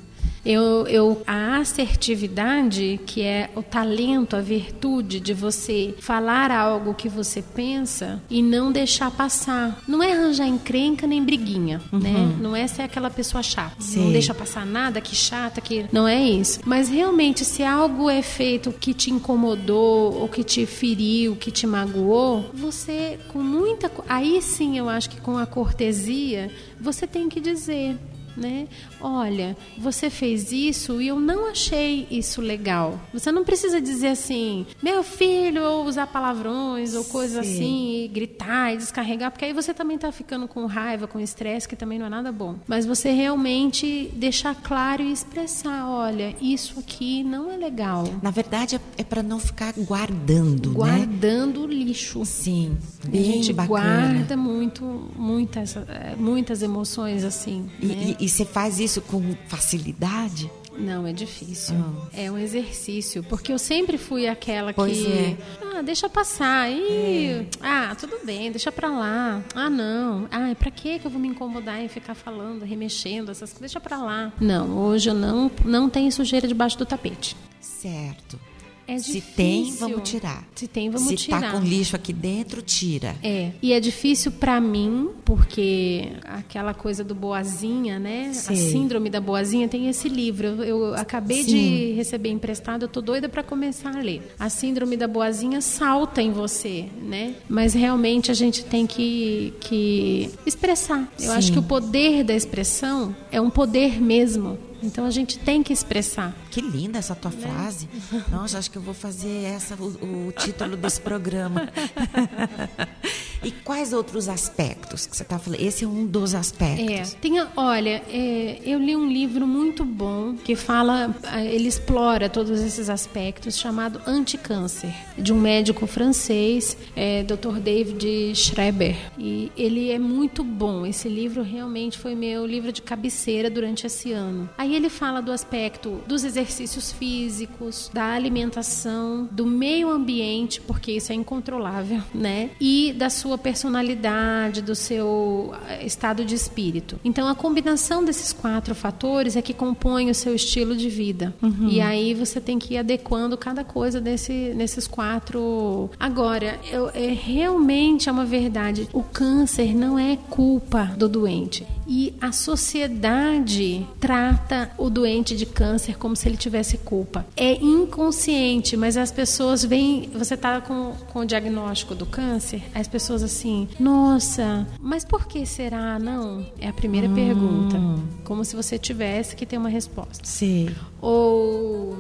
[0.45, 7.09] Eu, eu, a assertividade, que é o talento, a virtude de você falar algo que
[7.09, 9.81] você pensa e não deixar passar.
[9.87, 12.37] Não é arranjar encrenca nem briguinha, né?
[12.41, 13.77] Não é ser aquela pessoa chata.
[13.79, 14.13] Não Sim.
[14.13, 15.87] deixa passar nada, que chata, que.
[15.93, 16.61] Não é isso.
[16.65, 21.67] Mas realmente, se algo é feito que te incomodou, ou que te feriu, que te
[21.67, 23.91] magoou, você, com muita.
[24.09, 27.97] Aí sim eu acho que com a cortesia, você tem que dizer.
[28.37, 28.67] Né?
[29.01, 32.99] Olha, você fez isso e eu não achei isso legal.
[33.13, 37.53] Você não precisa dizer assim, meu filho, ou usar palavrões ou coisas Sim.
[37.55, 41.69] assim, e gritar e descarregar, porque aí você também tá ficando com raiva, com estresse,
[41.69, 42.57] que também não é nada bom.
[42.67, 48.05] Mas você realmente deixar claro e expressar, olha, isso aqui não é legal.
[48.23, 50.75] Na verdade, é, é para não ficar guardando, né?
[50.75, 52.25] Guardando o lixo.
[52.25, 53.69] Sim, A bem gente bacana.
[54.17, 54.85] guarda muito,
[55.17, 57.69] muitas, eh, muitas emoções assim.
[57.81, 58.17] E, né?
[58.19, 60.51] e- e você faz isso com facilidade?
[60.79, 61.75] Não, é difícil.
[62.15, 63.23] É um exercício.
[63.25, 64.75] Porque eu sempre fui aquela Ah.
[64.75, 65.07] Pois que.
[65.07, 65.37] é.
[65.61, 66.71] Ah, deixa passar.
[66.71, 69.43] Ih, Ah, tudo bem, deixa pra lá.
[69.55, 70.27] Ah, não.
[70.31, 73.61] Ah, pra que eu vou me incomodar e ficar falando, remexendo, essas coisas?
[73.61, 74.33] Deixa pra lá.
[74.41, 77.37] Não, hoje eu não, não tenho sujeira debaixo do tapete.
[77.61, 78.41] Certo.
[78.87, 80.47] É Se tem, vamos tirar.
[80.55, 81.41] Se tem, vamos Se tirar.
[81.41, 83.17] tá com lixo aqui dentro, tira.
[83.23, 88.29] É, e é difícil pra mim, porque aquela coisa do boazinha, né?
[88.31, 88.57] A Sei.
[88.57, 90.47] síndrome da boazinha tem esse livro.
[90.47, 91.51] Eu, eu acabei Sim.
[91.51, 94.35] de receber emprestado, eu tô doida pra começar a ler.
[94.39, 97.35] A síndrome da boazinha salta em você, né?
[97.49, 101.09] Mas realmente a gente tem que, que expressar.
[101.19, 101.37] Eu Sim.
[101.37, 104.59] acho que o poder da expressão é um poder mesmo.
[104.83, 106.35] Então a gente tem que expressar.
[106.51, 107.21] Que linda essa Né?
[107.21, 107.89] tua frase.
[108.31, 111.69] Nossa, acho que eu vou fazer essa o, o título desse programa.
[113.45, 115.61] e quais outros aspectos que você está falando?
[115.61, 117.15] Esse é um dos É, aspectos.
[117.21, 122.29] tem, a- olha, é, eu li um livro muito bom que fala, ah, ele explora
[122.29, 127.59] todos esses aspectos, chamado Anticâncer, de um médico francês, é, Dr.
[127.61, 128.97] David Schreber.
[129.19, 130.87] E ele é muito bom.
[130.87, 134.49] Esse livro realmente foi meu livro de cabeceira durante esse ano.
[134.57, 141.13] Aí ele fala do aspecto dos exercícios físicos, da alimentação, do meio ambiente, porque isso
[141.13, 142.51] é incontrolável, né?
[142.61, 146.99] E da sua personalidade, do seu eh, estado de espírito.
[147.05, 151.35] Então, a combinação desses quatro fatores é que compõe o seu estilo de vida.
[151.71, 155.91] E aí você tem que ir adequando cada coisa desse, nesses quatro.
[155.99, 158.89] Agora, eu, é, realmente é uma verdade.
[158.93, 161.67] O câncer não é culpa do doente.
[161.95, 167.27] E a sociedade trata o doente de câncer como se ele tivesse culpa.
[167.37, 170.09] É inconsciente, mas as pessoas veem.
[170.15, 175.45] Você tá com, com o diagnóstico do câncer, as pessoas assim, nossa, mas por que
[175.45, 175.99] será?
[175.99, 176.47] Não.
[176.59, 177.79] É a primeira pergunta.
[178.25, 180.25] Como se você tivesse que ter uma resposta.
[180.25, 180.71] Sim.
[180.99, 181.95] Ou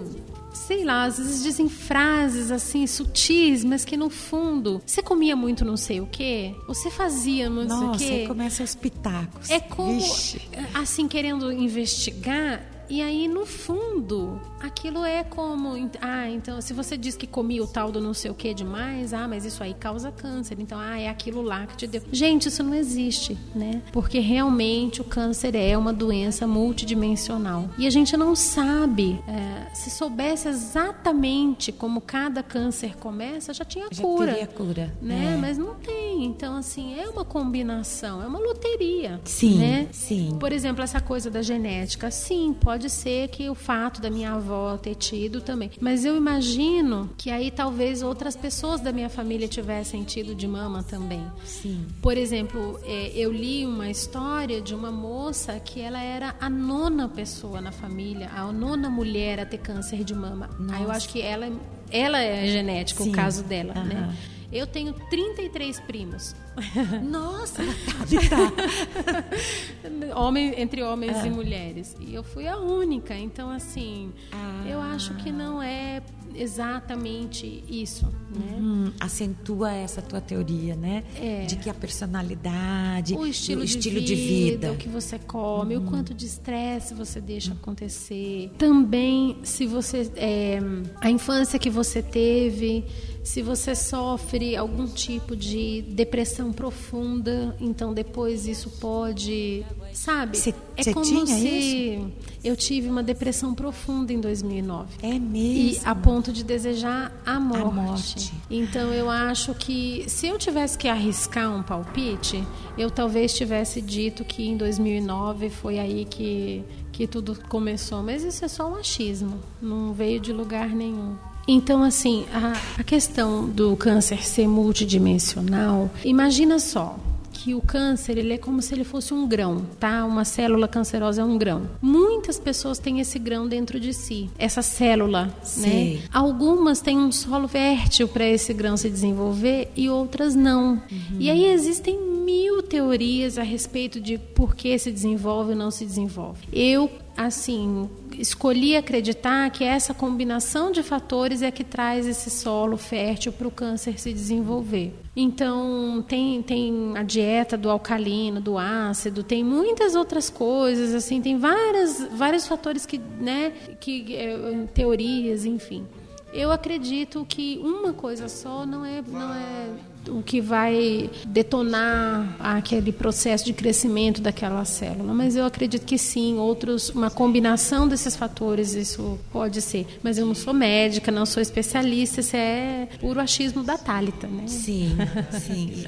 [0.52, 5.64] sei lá, às vezes dizem frases assim sutis, mas que no fundo você comia muito
[5.64, 8.10] não sei o quê, você fazia não sei o Nossa, quê.
[8.10, 9.50] aí começa os pitacos.
[9.50, 10.40] É como, Vixe.
[10.74, 15.72] assim, querendo investigar, e aí, no fundo, aquilo é como.
[16.00, 19.12] Ah, então, se você diz que comia o tal do não sei o que demais,
[19.12, 20.58] ah, mas isso aí causa câncer.
[20.60, 22.02] Então, ah, é aquilo lá que te deu.
[22.12, 23.82] Gente, isso não existe, né?
[23.92, 27.68] Porque realmente o câncer é uma doença multidimensional.
[27.78, 29.22] E a gente não sabe.
[29.26, 34.32] é, se soubesse exatamente como cada câncer começa, já tinha Já cura.
[34.32, 34.92] teria cura.
[35.00, 35.34] Né?
[35.34, 35.36] É.
[35.36, 36.24] Mas não tem.
[36.24, 39.20] Então, assim, é uma combinação, é uma loteria.
[39.24, 39.88] Sim, né?
[39.92, 40.36] sim.
[40.38, 42.10] Por exemplo, essa coisa da genética.
[42.10, 45.70] Sim, pode ser que o fato da minha avó ter tido também.
[45.80, 50.82] Mas eu imagino que aí talvez outras pessoas da minha família tivessem tido de mama
[50.82, 51.24] também.
[51.44, 51.86] Sim.
[52.00, 57.08] Por exemplo, é, eu li uma história de uma moça que ela era a nona
[57.08, 60.50] pessoa na família, a nona mulher a ter câncer de mama.
[60.72, 61.50] Aí eu acho que ela,
[61.90, 63.10] ela é genética, Sim.
[63.10, 64.14] o caso dela, né?
[64.52, 66.34] Eu tenho 33 primos.
[67.02, 68.04] Nossa, tá,
[70.12, 70.14] tá.
[70.20, 71.26] Homem, entre homens Ah.
[71.26, 71.96] e mulheres.
[72.00, 73.16] E eu fui a única.
[73.16, 74.64] Então, assim, Ah.
[74.68, 76.02] eu acho que não é
[76.34, 78.56] exatamente isso, né?
[78.58, 81.04] Hum, acentua essa tua teoria, né?
[81.20, 81.44] É.
[81.46, 84.68] De que a personalidade, O estilo, o de, estilo vida, de vida.
[84.68, 84.74] Uhum.
[84.74, 88.50] o que você come, o quanto de estresse você deixa acontecer.
[88.58, 90.10] Também, se você.
[90.16, 90.58] é,
[91.00, 92.84] a infância que você teve,
[93.22, 99.64] se você sofre algum tipo de depressão profunda, então depois isso pode.
[99.92, 100.38] Sabe?
[100.38, 102.00] Cê- é cê como se
[102.42, 104.88] eu tive uma depressão profunda em 2009.
[105.02, 105.82] É E mesmo.
[105.84, 107.74] a ponto de desejar a morte.
[107.74, 108.32] morte.
[108.50, 112.42] Então eu acho que se eu tivesse que arriscar um palpite,
[112.78, 118.44] eu talvez tivesse dito que em 2009 foi aí que, que tudo começou, mas isso
[118.44, 121.14] é só um achismo, não veio de lugar nenhum.
[121.46, 126.98] Então, assim, a, a questão do câncer ser multidimensional, imagina só,
[127.42, 130.04] que o câncer ele é como se ele fosse um grão, tá?
[130.04, 131.68] Uma célula cancerosa é um grão.
[131.80, 135.94] Muitas pessoas têm esse grão dentro de si, essa célula, Sei.
[135.96, 136.02] né?
[136.12, 140.80] Algumas têm um solo fértil para esse grão se desenvolver e outras não.
[141.18, 145.84] E aí existem mil teorias a respeito de por que se desenvolve ou não se
[145.84, 146.46] desenvolve.
[146.52, 153.32] Eu assim, escolhi acreditar que essa combinação de fatores é que traz esse solo fértil
[153.32, 154.94] para o câncer se desenvolver.
[155.14, 161.36] Então, tem, tem a dieta do alcalino, do ácido, tem muitas outras coisas, assim, tem
[161.36, 165.86] várias, vários fatores que, né, que, eh, teorias, enfim.
[166.32, 169.68] Eu acredito que uma coisa só não é, não é
[170.08, 176.36] o que vai detonar aquele processo de crescimento daquela célula, mas eu acredito que sim,
[176.38, 179.86] outros, uma combinação desses fatores isso pode ser.
[180.02, 184.44] Mas eu não sou médica, não sou especialista, isso é puro achismo da Tálita, né?
[184.46, 184.96] Sim,
[185.40, 185.84] sim.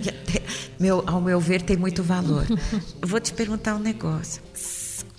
[0.78, 2.46] Meu, ao meu ver, tem muito valor.
[3.00, 4.42] Vou te perguntar um negócio.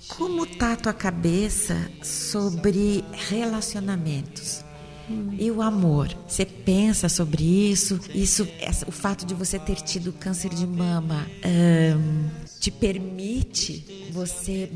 [0.08, 4.64] Como tá a tua cabeça sobre relacionamentos?
[5.38, 6.10] E o amor?
[6.28, 8.00] Você pensa sobre isso?
[8.14, 8.48] Isso,
[8.88, 12.30] o fato de você ter tido câncer de mama ahn,
[12.60, 14.72] te permite você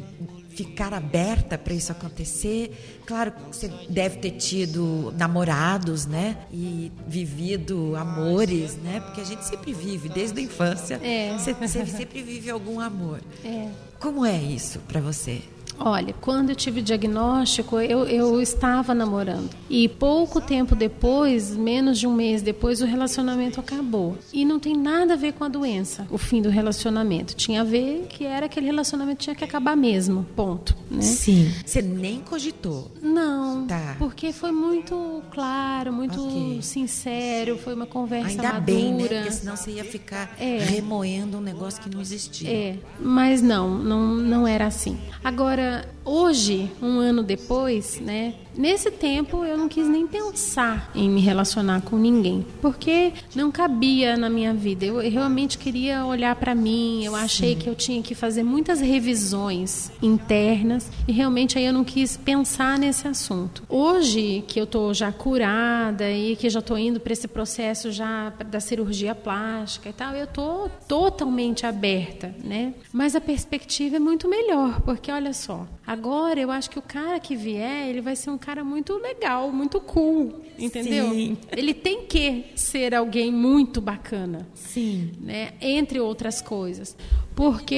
[0.60, 3.02] ficar aberta para isso acontecer?
[3.06, 6.38] Claro que você deve ter tido namorados, né?
[6.52, 9.00] E vivido amores, né?
[9.00, 11.00] Porque a gente sempre vive desde a infância.
[11.02, 11.38] É.
[11.38, 13.22] Você, você sempre vive algum amor.
[13.44, 13.70] É.
[14.00, 15.42] Como é isso para você?
[15.80, 19.50] Olha, quando eu tive o diagnóstico, eu, eu estava namorando.
[19.70, 24.18] E pouco tempo depois, menos de um mês depois, o relacionamento acabou.
[24.34, 27.36] E não tem nada a ver com a doença, o fim do relacionamento.
[27.36, 30.26] Tinha a ver que era aquele relacionamento tinha que acabar mesmo.
[30.36, 30.76] Ponto.
[30.90, 31.02] Né?
[31.02, 31.52] Sim.
[31.66, 32.92] Você nem cogitou.
[33.02, 33.96] Não, Tá.
[34.00, 36.60] porque foi muito claro, muito Ok.
[36.62, 38.62] sincero, foi uma conversa Ainda madura.
[38.62, 39.08] bem, né?
[39.08, 40.58] Porque senão você ia ficar É.
[40.58, 42.50] remoendo um negócio que não existia.
[42.50, 44.98] É, mas não, não, não era assim.
[45.24, 45.99] Agora, Yeah.
[46.10, 48.34] Hoje, um ano depois, né?
[48.58, 54.18] Nesse tempo eu não quis nem pensar em me relacionar com ninguém, porque não cabia
[54.18, 54.86] na minha vida.
[54.86, 59.92] Eu realmente queria olhar para mim, eu achei que eu tinha que fazer muitas revisões
[60.02, 63.64] internas e realmente aí eu não quis pensar nesse assunto.
[63.70, 68.30] Hoje que eu tô já curada e que já tô indo para esse processo já
[68.30, 72.74] da cirurgia plástica e tal, eu tô totalmente aberta, né?
[72.92, 77.20] Mas a perspectiva é muito melhor, porque olha só, agora eu acho que o cara
[77.20, 81.10] que vier, ele vai ser um cara muito legal, muito cool, entendeu?
[81.10, 81.36] Sim.
[81.52, 85.14] Ele tem que ser alguém muito bacana Sim.
[85.20, 85.54] né?
[85.60, 86.96] entre outras coisas.
[87.36, 87.74] Porque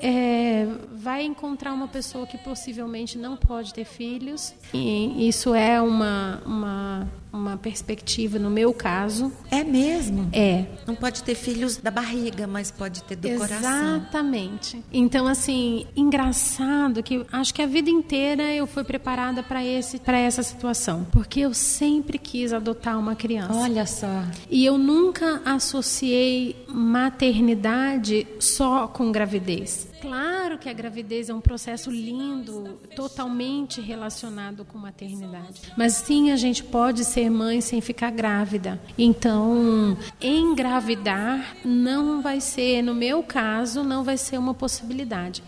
[0.00, 6.40] é, vai encontrar uma pessoa que possivelmente não pode ter filhos, e isso é uma,
[6.46, 9.32] uma, uma perspectiva no meu caso.
[9.50, 10.28] É mesmo?
[10.32, 13.96] É, Não pode ter filhos da barriga, mas pode ter do coração.
[13.96, 14.82] Exatamente.
[14.92, 20.18] Então, assim, engraçado que acho que a vida inteira eu fui preparada para esse para
[20.18, 23.54] essa situação, porque eu sempre quis adotar uma criança.
[23.54, 24.24] Olha só.
[24.50, 29.89] E eu nunca associei maternidade só com gravidez.
[30.00, 35.72] Claro que a gravidez é um processo lindo, totalmente relacionado com maternidade.
[35.76, 38.80] Mas sim, a gente pode ser mãe sem ficar grávida.
[38.96, 45.42] Então, engravidar não vai ser, no meu caso, não vai ser uma possibilidade.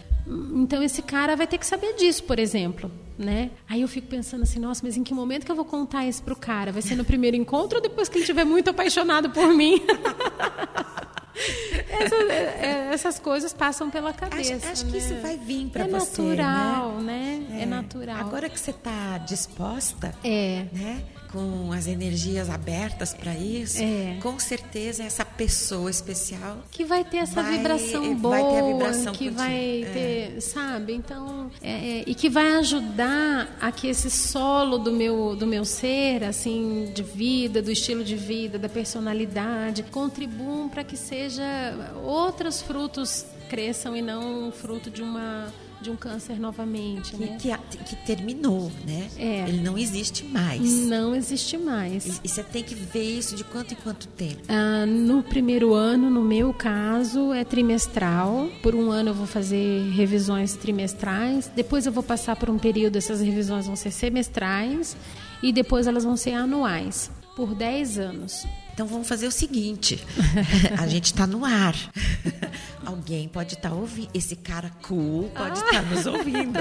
[0.54, 3.50] Então esse cara vai ter que saber disso, por exemplo, né?
[3.68, 6.22] Aí eu fico pensando assim, nossa, mas em que momento que eu vou contar isso
[6.22, 6.70] pro cara?
[6.70, 9.82] Vai ser no primeiro encontro ou depois que ele estiver muito apaixonado por mim?
[11.88, 14.54] Essa- é, essas coisas passam pela cabeça.
[14.56, 14.98] Acho, acho que né?
[14.98, 16.22] isso vai vir para é você.
[16.22, 17.46] natural, né?
[17.48, 17.62] né?
[17.62, 17.66] É.
[17.66, 18.16] natural.
[18.20, 20.64] Agora que você está disposta, É.
[20.72, 21.02] né?
[21.32, 24.18] Com as energias abertas para isso, É.
[24.22, 28.66] com certeza essa pessoa especial que vai ter essa Vai- vibração boa, vai ter a
[28.66, 29.86] vibração que vai É.
[30.34, 30.92] ter, sabe?
[30.92, 31.70] Então, é,
[32.00, 36.90] é, e que vai ajudar a que esse solo do meu do meu ser, assim,
[36.94, 41.42] de vida, do estilo de vida, da personalidade, contribuam para que seja
[42.04, 45.52] outros frutos cresçam e não o fruto de uma
[45.82, 47.36] de um câncer novamente, que, né?
[47.38, 49.08] que, que terminou, né?
[49.18, 49.48] É.
[49.48, 50.60] Ele não existe mais.
[50.86, 52.06] Não existe mais.
[52.06, 54.40] E, e você tem que ver isso de quanto em quanto tempo.
[54.48, 58.48] Ah, no primeiro ano, no meu caso, é trimestral.
[58.62, 61.50] Por um ano eu vou fazer revisões trimestrais.
[61.54, 64.96] Depois eu vou passar por um período, essas revisões vão ser semestrais.
[65.42, 68.46] E depois elas vão ser anuais, por 10 anos.
[68.72, 70.04] Então vamos fazer o seguinte:
[70.80, 71.74] a gente está no ar.
[72.84, 74.10] Alguém pode estar ouvindo.
[74.14, 76.58] Esse cara cool pode estar nos ouvindo.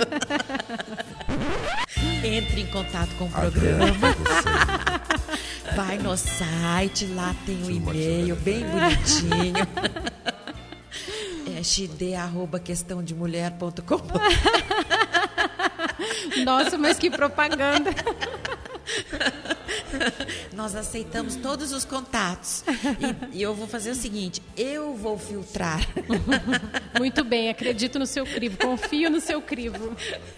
[2.24, 4.16] Entre em contato com o programa.
[5.76, 10.12] Vai no site, lá tem o e-mail bem bonitinho.
[11.58, 14.02] É xd arroba questãodemulher.com.
[16.44, 17.92] Nossa, mas que propaganda.
[20.54, 22.64] Nós aceitamos todos os contatos.
[23.32, 25.82] E, e eu vou fazer o seguinte: eu vou filtrar.
[26.98, 29.96] Muito bem, acredito no seu crivo, confio no seu crivo.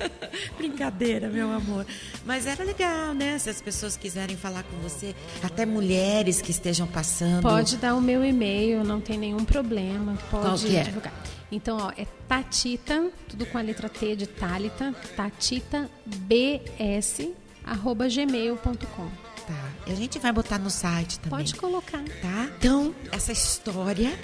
[0.58, 1.86] Brincadeira, meu amor.
[2.26, 3.38] Mas era legal, né?
[3.38, 7.42] Se as pessoas quiserem falar com você, até mulheres que estejam passando.
[7.42, 10.18] Pode dar o meu e-mail, não tem nenhum problema.
[10.30, 10.84] Pode Qual que é?
[10.84, 11.14] divulgar.
[11.52, 17.30] Então, ó, é Tatita, tudo com a letra T de Thalita, Tatita BS,
[17.64, 19.33] arroba gmail.com.
[19.48, 19.72] Tá.
[19.88, 21.40] A gente vai botar no site também.
[21.40, 22.04] Pode colocar.
[22.22, 22.50] Tá?
[22.58, 24.18] Então, essa história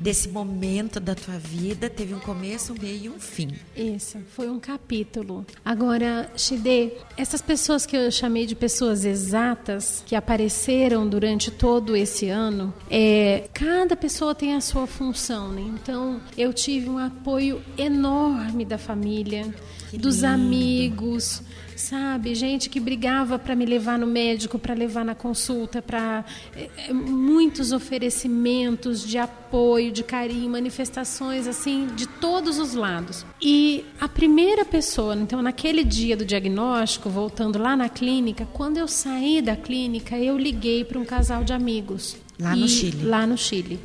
[0.00, 3.50] desse momento da tua vida teve um começo, um meio e um fim.
[3.76, 5.46] Isso, foi um capítulo.
[5.64, 12.28] Agora, Shide, essas pessoas que eu chamei de pessoas exatas, que apareceram durante todo esse
[12.28, 15.62] ano, é, cada pessoa tem a sua função, né?
[15.62, 19.54] Então, eu tive um apoio enorme da família,
[19.94, 20.26] Que dos lindo.
[20.26, 21.42] amigos,
[21.76, 22.34] sabe?
[22.34, 26.24] Gente que brigava para me levar no médico, para levar na consulta, para
[26.92, 33.24] muitos oferecimentos de apoio, de carinho, manifestações assim de todos os lados.
[33.40, 38.88] E a primeira pessoa, então naquele dia do diagnóstico, voltando lá na clínica, quando eu
[38.88, 43.04] saí da clínica, eu liguei para um casal de amigos Lá no Chile.
[43.04, 43.78] Lá no Chile.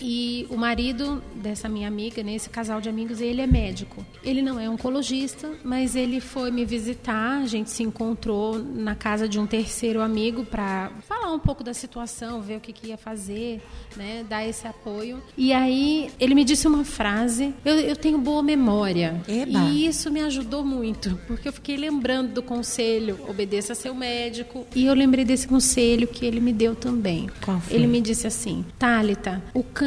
[0.00, 4.04] E o marido dessa minha amiga, nesse casal de amigos, ele é médico.
[4.22, 7.40] Ele não é oncologista, mas ele foi me visitar.
[7.42, 11.72] A gente se encontrou na casa de um terceiro amigo para falar um pouco da
[11.72, 13.62] situação, ver o que, que ia fazer,
[13.96, 15.22] né, dar esse apoio.
[15.36, 17.54] E aí ele me disse uma frase.
[17.64, 19.22] Eu, eu tenho boa memória.
[19.28, 19.60] Eba.
[19.70, 24.66] E isso me ajudou muito, porque eu fiquei lembrando do conselho: obedeça seu médico.
[24.74, 27.30] E eu lembrei desse conselho que ele me deu também.
[27.44, 27.76] Qual foi?
[27.76, 29.83] Ele me disse assim: Tálita, o câncer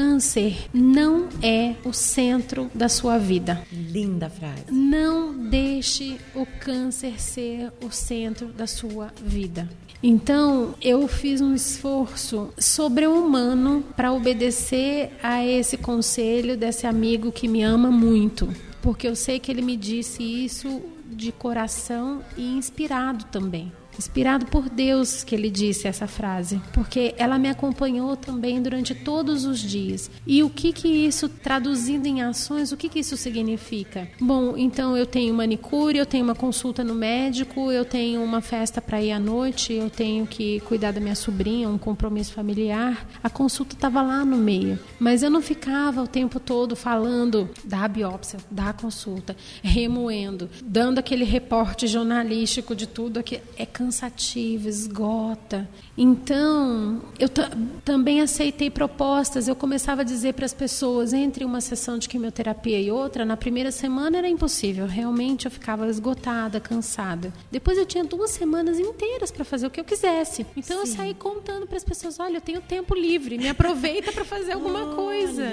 [0.74, 3.62] não é o centro da sua vida.
[3.72, 4.66] Linda frase.
[4.72, 9.68] Não deixe o câncer ser o centro da sua vida.
[10.02, 17.64] Então, eu fiz um esforço sobre-humano para obedecer a esse conselho desse amigo que me
[17.64, 18.48] ama muito,
[18.82, 23.72] porque eu sei que ele me disse isso de coração e inspirado também.
[23.98, 29.46] Inspirado por Deus que ele disse essa frase, porque ela me acompanhou também durante todos
[29.46, 30.10] os dias.
[30.26, 34.08] E o que que isso traduzindo em ações, o que que isso significa?
[34.20, 38.82] Bom, então eu tenho manicure, eu tenho uma consulta no médico, eu tenho uma festa
[38.82, 43.08] para ir à noite, eu tenho que cuidar da minha sobrinha, um compromisso familiar.
[43.24, 47.88] A consulta estava lá no meio, mas eu não ficava o tempo todo falando da
[47.88, 53.87] biópsia, da consulta, remoendo, dando aquele reporte jornalístico de tudo que é cansativo,
[54.70, 55.68] esgota.
[55.98, 57.52] Então, eu ta-
[57.84, 59.48] também aceitei propostas.
[59.48, 63.36] Eu começava a dizer para as pessoas, entre uma sessão de quimioterapia e outra, na
[63.38, 64.86] primeira semana era impossível.
[64.88, 67.34] Realmente eu ficava esgotada, cansada.
[67.52, 70.46] Depois eu tinha duas semanas inteiras para fazer o que eu quisesse.
[70.56, 74.26] Então eu saí contando para as pessoas: olha, eu tenho tempo livre, me aproveita para
[74.26, 75.44] fazer alguma coisa.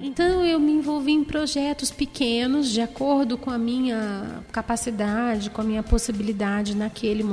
[0.00, 5.64] Então eu me envolvi em projetos pequenos, de acordo com a minha capacidade, com a
[5.64, 7.29] minha possibilidade naquele momento,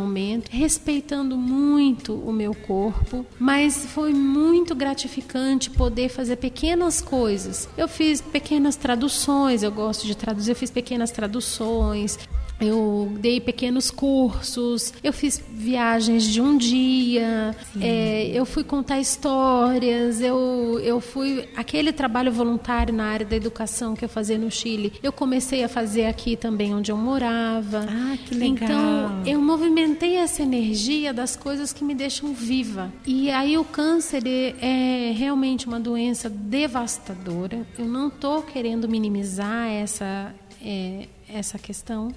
[0.49, 7.69] respeitando muito o meu corpo, mas foi muito gratificante poder fazer pequenas coisas.
[7.77, 12.17] Eu fiz pequenas traduções, eu gosto de traduzir, eu fiz pequenas traduções.
[12.59, 20.21] Eu dei pequenos cursos, eu fiz viagens de um dia, é, eu fui contar histórias,
[20.21, 21.47] eu, eu fui.
[21.55, 25.69] Aquele trabalho voluntário na área da educação que eu fazia no Chile, eu comecei a
[25.69, 27.85] fazer aqui também onde eu morava.
[27.87, 28.69] Ah, que legal.
[28.69, 32.91] Então, eu movimentei essa energia das coisas que me deixam viva.
[33.05, 34.23] E aí o câncer
[34.59, 37.65] é realmente uma doença devastadora.
[37.77, 40.33] Eu não estou querendo minimizar essa,
[40.63, 42.13] é, essa questão.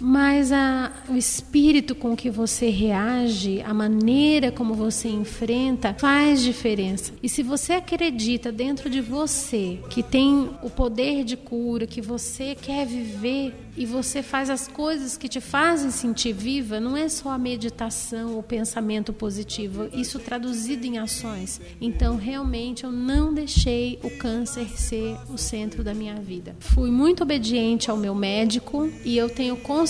[0.00, 7.12] Mas a, o espírito com que você reage, a maneira como você enfrenta, faz diferença.
[7.22, 12.54] E se você acredita dentro de você que tem o poder de cura, que você
[12.54, 17.30] quer viver e você faz as coisas que te fazem sentir viva, não é só
[17.30, 21.60] a meditação, o pensamento positivo, isso traduzido em ações.
[21.80, 26.56] Então, realmente, eu não deixei o câncer ser o centro da minha vida.
[26.58, 29.89] Fui muito obediente ao meu médico e eu tenho consciência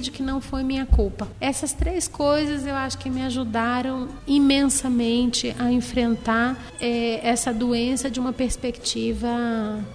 [0.00, 1.28] de que não foi minha culpa.
[1.40, 8.18] Essas três coisas eu acho que me ajudaram imensamente a enfrentar é, essa doença de
[8.18, 9.28] uma perspectiva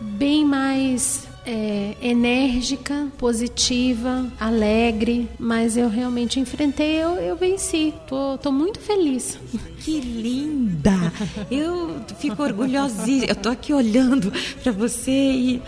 [0.02, 7.94] bem mais é, enérgica, positiva, alegre, mas eu realmente enfrentei, eu, eu venci.
[8.08, 9.40] Tô, tô muito feliz.
[9.80, 10.92] Que linda!
[11.50, 13.32] Eu fico orgulhosíssima.
[13.32, 14.32] Eu tô aqui olhando
[14.62, 15.62] para você e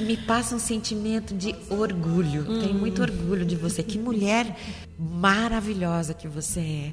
[0.00, 2.44] me passa um sentimento de orgulho.
[2.60, 3.82] Tenho muito orgulho de você.
[3.82, 4.56] Que mulher
[4.98, 6.92] maravilhosa que você é.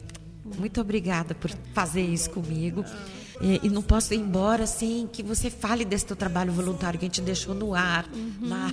[0.58, 2.84] Muito obrigada por fazer isso comigo.
[3.42, 7.06] E, e não posso ir embora sem que você fale desse teu trabalho voluntário que
[7.06, 8.06] a gente deixou no ar
[8.42, 8.72] lá.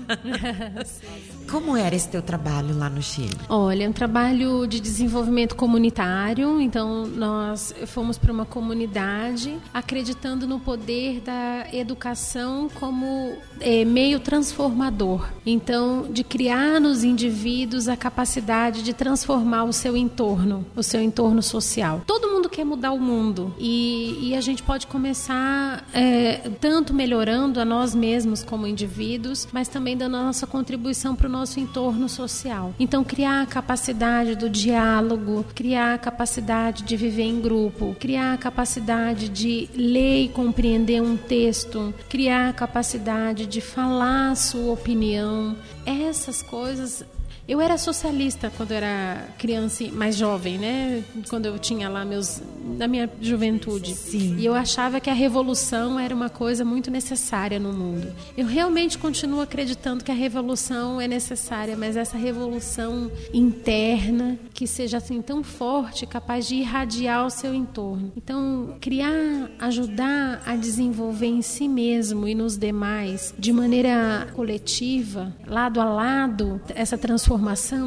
[1.51, 3.35] Como era esse teu trabalho lá no Chile?
[3.49, 6.61] Olha, é um trabalho de desenvolvimento comunitário.
[6.61, 15.29] Então, nós fomos para uma comunidade acreditando no poder da educação como é, meio transformador.
[15.47, 21.43] Então, de criar nos indivíduos a capacidade de transformar o seu entorno, o seu entorno
[21.43, 22.03] social.
[22.07, 27.61] Todo mundo quer mudar o mundo e, e a gente pode começar é, tanto melhorando
[27.61, 32.09] a nós mesmos como indivíduos, mas também dando a nossa contribuição para o nosso entorno
[32.09, 32.75] social.
[32.79, 38.39] Então, criar a capacidade do diálogo, criar a capacidade de viver em grupo, criar a
[38.39, 45.57] capacidade de ler e compreender um texto, criar a capacidade de falar a sua opinião.
[45.85, 47.05] Essas coisas
[47.49, 51.03] eu era socialista quando era criança, mais jovem, né?
[51.31, 52.43] Quando eu tinha lá meus
[52.77, 53.95] na minha juventude.
[53.95, 54.37] Sim.
[54.37, 58.13] E eu achava que a revolução era uma coisa muito necessária no mundo.
[58.37, 64.99] Eu realmente continuo acreditando que a revolução é necessária, mas essa revolução interna que seja
[64.99, 68.13] assim tão forte, capaz de irradiar o seu entorno.
[68.17, 75.81] Então, criar, ajudar a desenvolver em si mesmo e nos demais de maneira coletiva, lado
[75.81, 77.38] a lado, essa transformação,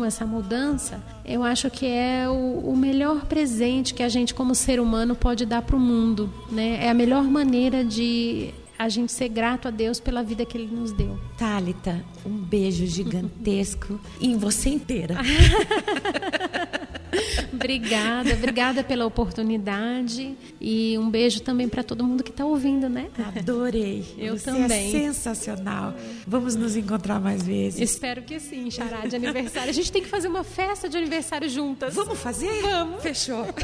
[0.05, 4.79] essa mudança, eu acho que é o, o melhor presente que a gente como ser
[4.79, 6.85] humano pode dar para o mundo, né?
[6.85, 10.75] É a melhor maneira de a gente ser grato a Deus pela vida que Ele
[10.75, 11.19] nos deu.
[11.37, 15.15] Thalita, um beijo gigantesco em você inteira.
[17.53, 23.09] Obrigada, obrigada pela oportunidade e um beijo também para todo mundo que está ouvindo, né?
[23.37, 24.05] Adorei.
[24.17, 24.87] Eu você também.
[24.87, 25.93] É sensacional.
[26.25, 27.79] Vamos nos encontrar mais vezes.
[27.79, 29.69] Espero que sim, Chará de aniversário.
[29.69, 31.93] A gente tem que fazer uma festa de aniversário juntas.
[31.93, 32.61] Vamos fazer?
[32.61, 33.01] Vamos.
[33.01, 33.45] Fechou.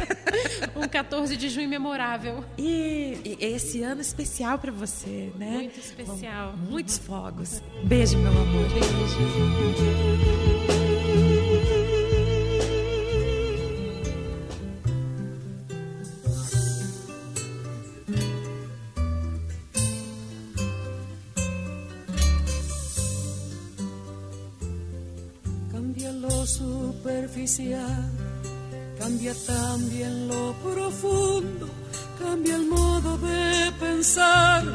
[0.76, 2.44] Um 14 de junho memorável.
[2.58, 5.52] E, e esse ano especial para você, né?
[5.52, 6.54] Muito especial.
[6.56, 7.62] Bom, muitos fogos.
[7.84, 8.70] Beijo, meu amor.
[8.70, 9.97] Beijo.
[29.00, 31.70] Cambia también lo profundo,
[32.20, 34.66] cambia el modo de pensar,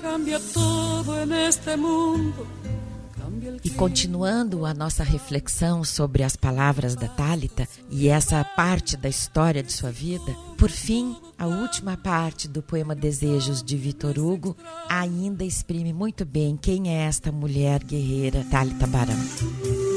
[0.00, 2.46] cambia todo en este mundo.
[3.64, 9.62] E continuando a nossa reflexão sobre as palavras da Tálita e essa parte da história
[9.62, 14.56] de sua vida, por fim, a última parte do poema Desejos de Vitor Hugo
[14.88, 19.95] ainda exprime muito bem quem é esta mulher guerreira Tálita Barão.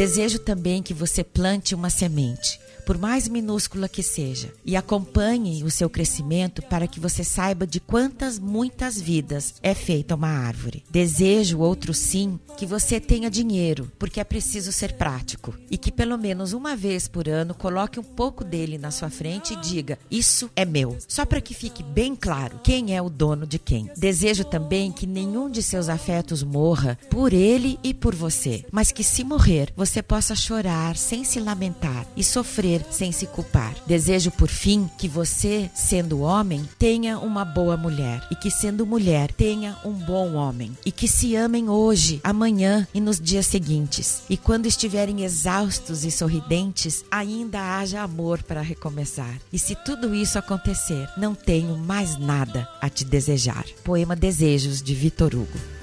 [0.00, 2.58] Desejo também que você plante uma semente,
[2.90, 7.78] por mais minúscula que seja, e acompanhe o seu crescimento para que você saiba de
[7.78, 10.82] quantas muitas vidas é feita uma árvore.
[10.90, 16.18] Desejo outro sim que você tenha dinheiro, porque é preciso ser prático, e que pelo
[16.18, 20.50] menos uma vez por ano coloque um pouco dele na sua frente e diga: Isso
[20.56, 23.88] é meu, só para que fique bem claro quem é o dono de quem.
[23.96, 29.04] Desejo também que nenhum de seus afetos morra por ele e por você, mas que
[29.04, 33.74] se morrer, você possa chorar sem se lamentar e sofrer sem se culpar.
[33.86, 39.32] Desejo, por fim, que você, sendo homem, tenha uma boa mulher e que, sendo mulher,
[39.32, 44.22] tenha um bom homem e que se amem hoje, amanhã e nos dias seguintes.
[44.28, 49.38] E quando estiverem exaustos e sorridentes, ainda haja amor para recomeçar.
[49.52, 53.64] E se tudo isso acontecer, não tenho mais nada a te desejar.
[53.84, 55.79] Poema Desejos de Vitor Hugo.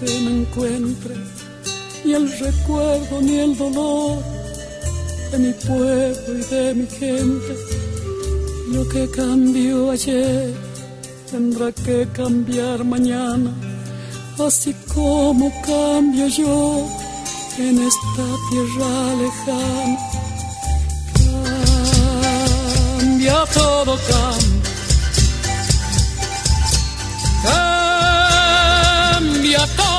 [0.00, 1.14] Que me encuentre,
[2.04, 4.18] ni el recuerdo ni el dolor
[5.32, 7.56] de mi pueblo y de mi gente.
[8.72, 10.52] Lo que cambió ayer
[11.30, 13.52] tendrá que cambiar mañana,
[14.46, 16.86] así como cambio yo
[17.58, 19.98] en esta tierra lejana.
[22.98, 24.72] Cambia todo, cambia.
[29.12, 29.97] Cambia todo.